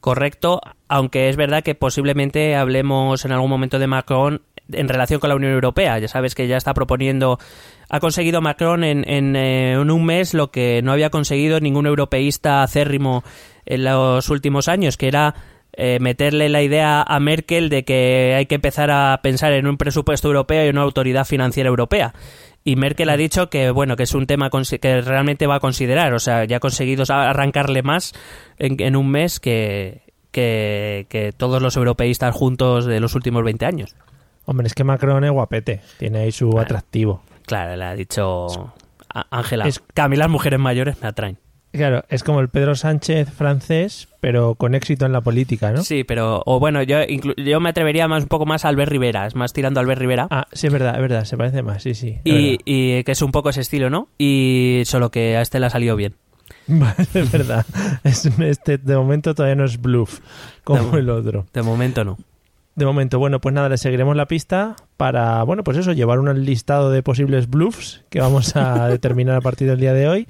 Correcto, 0.00 0.60
aunque 0.88 1.28
es 1.28 1.36
verdad 1.36 1.62
que 1.62 1.76
posiblemente 1.76 2.56
hablemos 2.56 3.24
en 3.24 3.30
algún 3.30 3.50
momento 3.50 3.78
de 3.78 3.86
Macron 3.86 4.42
en 4.72 4.88
relación 4.88 5.20
con 5.20 5.28
la 5.28 5.36
Unión 5.36 5.52
Europea. 5.52 5.98
Ya 6.00 6.08
sabes 6.08 6.34
que 6.34 6.48
ya 6.48 6.56
está 6.56 6.74
proponiendo, 6.74 7.38
ha 7.88 8.00
conseguido 8.00 8.40
Macron 8.40 8.82
en, 8.82 9.08
en, 9.08 9.36
eh, 9.36 9.72
en 9.72 9.90
un 9.90 10.04
mes 10.04 10.34
lo 10.34 10.50
que 10.50 10.82
no 10.82 10.92
había 10.92 11.10
conseguido 11.10 11.60
ningún 11.60 11.86
europeísta 11.86 12.62
acérrimo 12.62 13.22
en 13.68 13.84
los 13.84 14.28
últimos 14.30 14.68
años, 14.68 14.96
que 14.96 15.08
era 15.08 15.34
eh, 15.74 15.98
meterle 16.00 16.48
la 16.48 16.62
idea 16.62 17.02
a 17.02 17.20
Merkel 17.20 17.68
de 17.68 17.84
que 17.84 18.34
hay 18.34 18.46
que 18.46 18.56
empezar 18.56 18.90
a 18.90 19.20
pensar 19.22 19.52
en 19.52 19.66
un 19.66 19.76
presupuesto 19.76 20.28
europeo 20.28 20.66
y 20.66 20.70
una 20.70 20.82
autoridad 20.82 21.24
financiera 21.24 21.68
europea. 21.68 22.14
Y 22.64 22.76
Merkel 22.76 23.10
ha 23.10 23.16
dicho 23.16 23.48
que 23.48 23.70
bueno 23.70 23.94
que 23.94 24.02
es 24.02 24.14
un 24.14 24.26
tema 24.26 24.50
que 24.50 25.00
realmente 25.02 25.46
va 25.46 25.56
a 25.56 25.60
considerar, 25.60 26.14
o 26.14 26.18
sea, 26.18 26.44
ya 26.44 26.56
ha 26.56 26.60
conseguido 26.60 27.04
arrancarle 27.08 27.82
más 27.82 28.12
en, 28.58 28.76
en 28.80 28.96
un 28.96 29.10
mes 29.10 29.40
que, 29.40 30.02
que, 30.32 31.06
que, 31.08 31.32
todos 31.32 31.62
los 31.62 31.76
europeístas 31.76 32.34
juntos 32.34 32.84
de 32.84 33.00
los 33.00 33.14
últimos 33.14 33.44
20 33.44 33.64
años. 33.64 33.94
Hombre, 34.46 34.66
es 34.66 34.74
que 34.74 34.84
Macron 34.84 35.24
es 35.24 35.30
guapete, 35.30 35.80
tiene 35.98 36.20
ahí 36.20 36.32
su 36.32 36.58
atractivo. 36.58 37.22
Claro, 37.46 37.76
le 37.76 37.84
ha 37.84 37.94
dicho 37.94 38.72
Ángela, 39.30 39.68
es... 39.68 39.78
que 39.78 40.00
a 40.00 40.08
mí 40.08 40.16
las 40.16 40.28
mujeres 40.28 40.58
mayores 40.58 41.00
me 41.00 41.08
atraen. 41.08 41.38
Claro, 41.72 42.04
es 42.08 42.22
como 42.22 42.40
el 42.40 42.48
Pedro 42.48 42.74
Sánchez 42.74 43.30
francés, 43.30 44.08
pero 44.20 44.54
con 44.54 44.74
éxito 44.74 45.04
en 45.04 45.12
la 45.12 45.20
política, 45.20 45.70
¿no? 45.70 45.82
Sí, 45.82 46.02
pero, 46.02 46.42
o 46.46 46.58
bueno, 46.58 46.82
yo, 46.82 46.98
yo 47.36 47.60
me 47.60 47.68
atrevería 47.68 48.08
más 48.08 48.22
un 48.22 48.28
poco 48.28 48.46
más 48.46 48.64
a 48.64 48.68
Albert 48.68 48.90
Rivera, 48.90 49.26
es 49.26 49.34
más 49.34 49.52
tirando 49.52 49.78
a 49.78 49.82
Albert 49.82 50.00
Rivera. 50.00 50.28
Ah, 50.30 50.46
sí, 50.52 50.68
es 50.68 50.72
verdad, 50.72 50.94
es 50.94 51.00
verdad, 51.02 51.24
se 51.24 51.36
parece 51.36 51.62
más, 51.62 51.82
sí, 51.82 51.94
sí. 51.94 52.18
Y, 52.24 52.58
y, 52.64 53.04
que 53.04 53.12
es 53.12 53.20
un 53.20 53.32
poco 53.32 53.50
ese 53.50 53.60
estilo, 53.60 53.90
¿no? 53.90 54.08
Y 54.16 54.82
solo 54.86 55.10
que 55.10 55.36
a 55.36 55.42
este 55.42 55.60
le 55.60 55.66
ha 55.66 55.70
salido 55.70 55.94
bien. 55.94 56.14
es 57.14 57.32
verdad, 57.32 57.66
es, 58.04 58.26
este 58.26 58.78
de 58.78 58.96
momento 58.96 59.34
todavía 59.34 59.56
no 59.56 59.64
es 59.64 59.80
bluff, 59.80 60.20
como 60.64 60.96
el 60.96 61.10
otro. 61.10 61.46
De 61.52 61.62
momento 61.62 62.04
no. 62.04 62.18
De 62.76 62.86
momento, 62.86 63.18
bueno, 63.18 63.40
pues 63.40 63.52
nada, 63.54 63.68
le 63.68 63.76
seguiremos 63.76 64.14
la 64.14 64.26
pista 64.26 64.76
para, 64.96 65.42
bueno, 65.42 65.64
pues 65.64 65.76
eso, 65.76 65.92
llevar 65.92 66.20
un 66.20 66.44
listado 66.44 66.92
de 66.92 67.02
posibles 67.02 67.50
bluffs 67.50 68.04
que 68.08 68.20
vamos 68.20 68.54
a 68.54 68.86
determinar 68.88 69.34
a 69.34 69.40
partir 69.40 69.68
del 69.68 69.80
día 69.80 69.92
de 69.92 70.08
hoy. 70.08 70.28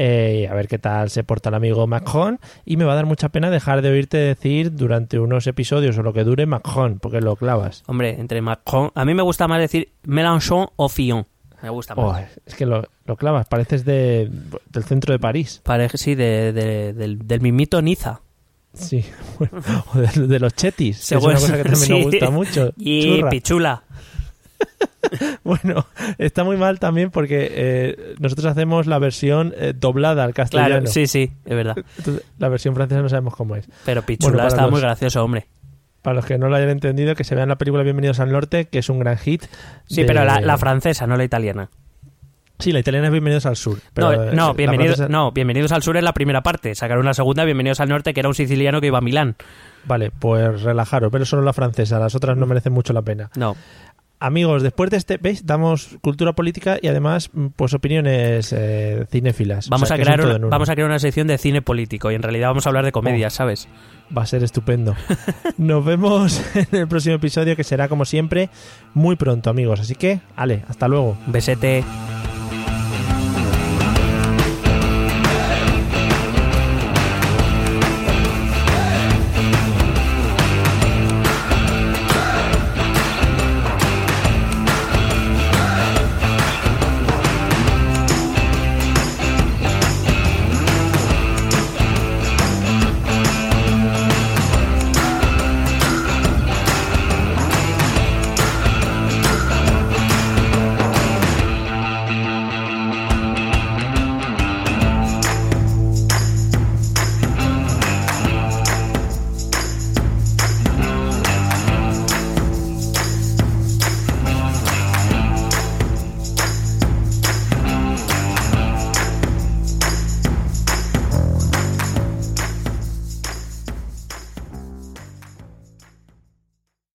Eh, 0.00 0.46
a 0.48 0.54
ver 0.54 0.68
qué 0.68 0.78
tal 0.78 1.10
se 1.10 1.24
porta 1.24 1.48
el 1.48 1.56
amigo 1.56 1.88
Macron. 1.88 2.38
Y 2.64 2.76
me 2.76 2.84
va 2.84 2.92
a 2.92 2.94
dar 2.94 3.06
mucha 3.06 3.30
pena 3.30 3.50
dejar 3.50 3.82
de 3.82 3.90
oírte 3.90 4.16
decir 4.16 4.76
durante 4.76 5.18
unos 5.18 5.48
episodios 5.48 5.98
o 5.98 6.04
lo 6.04 6.12
que 6.12 6.22
dure 6.22 6.46
Macron, 6.46 7.00
porque 7.00 7.20
lo 7.20 7.34
clavas. 7.34 7.82
Hombre, 7.88 8.14
entre 8.20 8.40
Macron. 8.40 8.92
A 8.94 9.04
mí 9.04 9.12
me 9.14 9.22
gusta 9.22 9.48
más 9.48 9.58
decir 9.58 9.90
Mélenchon 10.04 10.68
o 10.76 10.88
Fillon. 10.88 11.26
Me 11.60 11.70
gusta 11.70 11.96
más. 11.96 12.04
Oh, 12.04 12.38
es 12.46 12.54
que 12.54 12.64
lo, 12.64 12.84
clavas, 13.16 13.48
pareces 13.48 13.84
de, 13.84 14.30
del 14.70 14.84
centro 14.84 15.12
de 15.12 15.18
París. 15.18 15.60
Parece, 15.64 15.98
sí, 15.98 16.14
de, 16.14 16.52
del, 16.52 17.26
del 17.26 17.40
mimito 17.40 17.82
Niza. 17.82 18.20
Sí, 18.74 19.04
o 19.94 19.98
de, 19.98 20.38
los 20.38 20.54
chetis, 20.54 21.10
es 21.10 21.24
una 21.24 21.34
cosa 21.34 21.56
que 21.60 21.70
también 21.70 21.92
me 21.92 22.04
gusta 22.10 22.30
mucho. 22.30 22.72
Y 22.76 23.24
pichula. 23.24 23.82
bueno, 25.44 25.86
está 26.18 26.44
muy 26.44 26.56
mal 26.56 26.78
también 26.78 27.10
porque 27.10 27.48
eh, 27.50 28.14
nosotros 28.18 28.46
hacemos 28.46 28.86
la 28.86 28.98
versión 28.98 29.54
eh, 29.56 29.72
doblada 29.74 30.24
al 30.24 30.34
castellano. 30.34 30.68
Claro, 30.68 30.86
sí, 30.86 31.06
sí, 31.06 31.32
es 31.44 31.56
verdad. 31.56 31.76
la 32.38 32.48
versión 32.48 32.74
francesa 32.74 33.02
no 33.02 33.08
sabemos 33.08 33.34
cómo 33.34 33.56
es. 33.56 33.68
Pero 33.84 34.02
pichula 34.02 34.46
está 34.46 34.68
muy 34.68 34.80
gracioso, 34.80 35.24
hombre. 35.24 35.46
Para 36.02 36.16
los 36.16 36.26
que 36.26 36.38
no 36.38 36.48
lo 36.48 36.56
hayan 36.56 36.70
entendido, 36.70 37.14
que 37.14 37.24
se 37.24 37.34
vean 37.34 37.48
la 37.48 37.56
película 37.56 37.82
Bienvenidos 37.82 38.20
al 38.20 38.30
Norte, 38.30 38.66
que 38.66 38.78
es 38.78 38.88
un 38.88 38.98
gran 38.98 39.18
hit. 39.18 39.44
Sí, 39.86 40.04
pero 40.04 40.24
la 40.24 40.58
francesa, 40.58 41.06
no 41.06 41.16
la 41.16 41.24
italiana. 41.24 41.70
Sí, 42.58 42.72
la 42.72 42.80
italiana 42.80 43.06
es 43.06 43.12
Bienvenidos 43.12 43.46
al 43.46 43.54
Sur. 43.54 43.78
no, 43.94 44.32
no, 44.32 44.54
bienvenidos, 44.54 45.08
no, 45.08 45.30
Bienvenidos 45.30 45.70
al 45.70 45.84
Sur 45.84 45.96
es 45.96 46.02
la 46.02 46.12
primera 46.12 46.42
parte. 46.42 46.74
Sacaron 46.74 47.04
una 47.04 47.14
segunda, 47.14 47.44
Bienvenidos 47.44 47.78
al 47.78 47.88
Norte, 47.88 48.12
que 48.12 48.18
era 48.18 48.28
un 48.28 48.34
siciliano 48.34 48.80
que 48.80 48.88
iba 48.88 48.98
a 48.98 49.00
Milán. 49.00 49.36
Vale, 49.84 50.10
pues 50.10 50.62
relajaros, 50.62 51.12
pero 51.12 51.24
solo 51.24 51.42
la 51.42 51.52
francesa. 51.52 52.00
Las 52.00 52.16
otras 52.16 52.36
no 52.36 52.46
merecen 52.46 52.72
mucho 52.72 52.92
la 52.92 53.02
pena. 53.02 53.30
No. 53.36 53.54
Amigos, 54.20 54.64
después 54.64 54.90
de 54.90 54.96
este, 54.96 55.16
¿veis? 55.16 55.46
Damos 55.46 55.96
cultura 56.00 56.32
política 56.32 56.78
y 56.82 56.88
además, 56.88 57.30
pues 57.54 57.72
opiniones 57.72 58.52
eh, 58.52 59.06
cinéfilas. 59.10 59.68
Vamos, 59.68 59.90
a 59.92 59.96
crear 59.96 60.20
una, 60.20 60.38
vamos 60.48 60.68
a 60.68 60.74
crear 60.74 60.88
una 60.88 60.98
sección 60.98 61.28
de 61.28 61.38
cine 61.38 61.62
político 61.62 62.10
y 62.10 62.16
en 62.16 62.22
realidad 62.22 62.48
vamos 62.48 62.66
a 62.66 62.70
hablar 62.70 62.84
de 62.84 62.90
comedias, 62.90 63.34
oh. 63.34 63.36
¿sabes? 63.36 63.68
Va 64.16 64.22
a 64.22 64.26
ser 64.26 64.42
estupendo. 64.42 64.96
Nos 65.56 65.84
vemos 65.84 66.42
en 66.56 66.66
el 66.72 66.88
próximo 66.88 67.14
episodio 67.14 67.54
que 67.54 67.62
será 67.62 67.88
como 67.88 68.04
siempre 68.04 68.50
muy 68.92 69.14
pronto, 69.14 69.50
amigos. 69.50 69.78
Así 69.78 69.94
que, 69.94 70.20
ale, 70.34 70.64
hasta 70.68 70.88
luego. 70.88 71.16
Besete. 71.26 71.84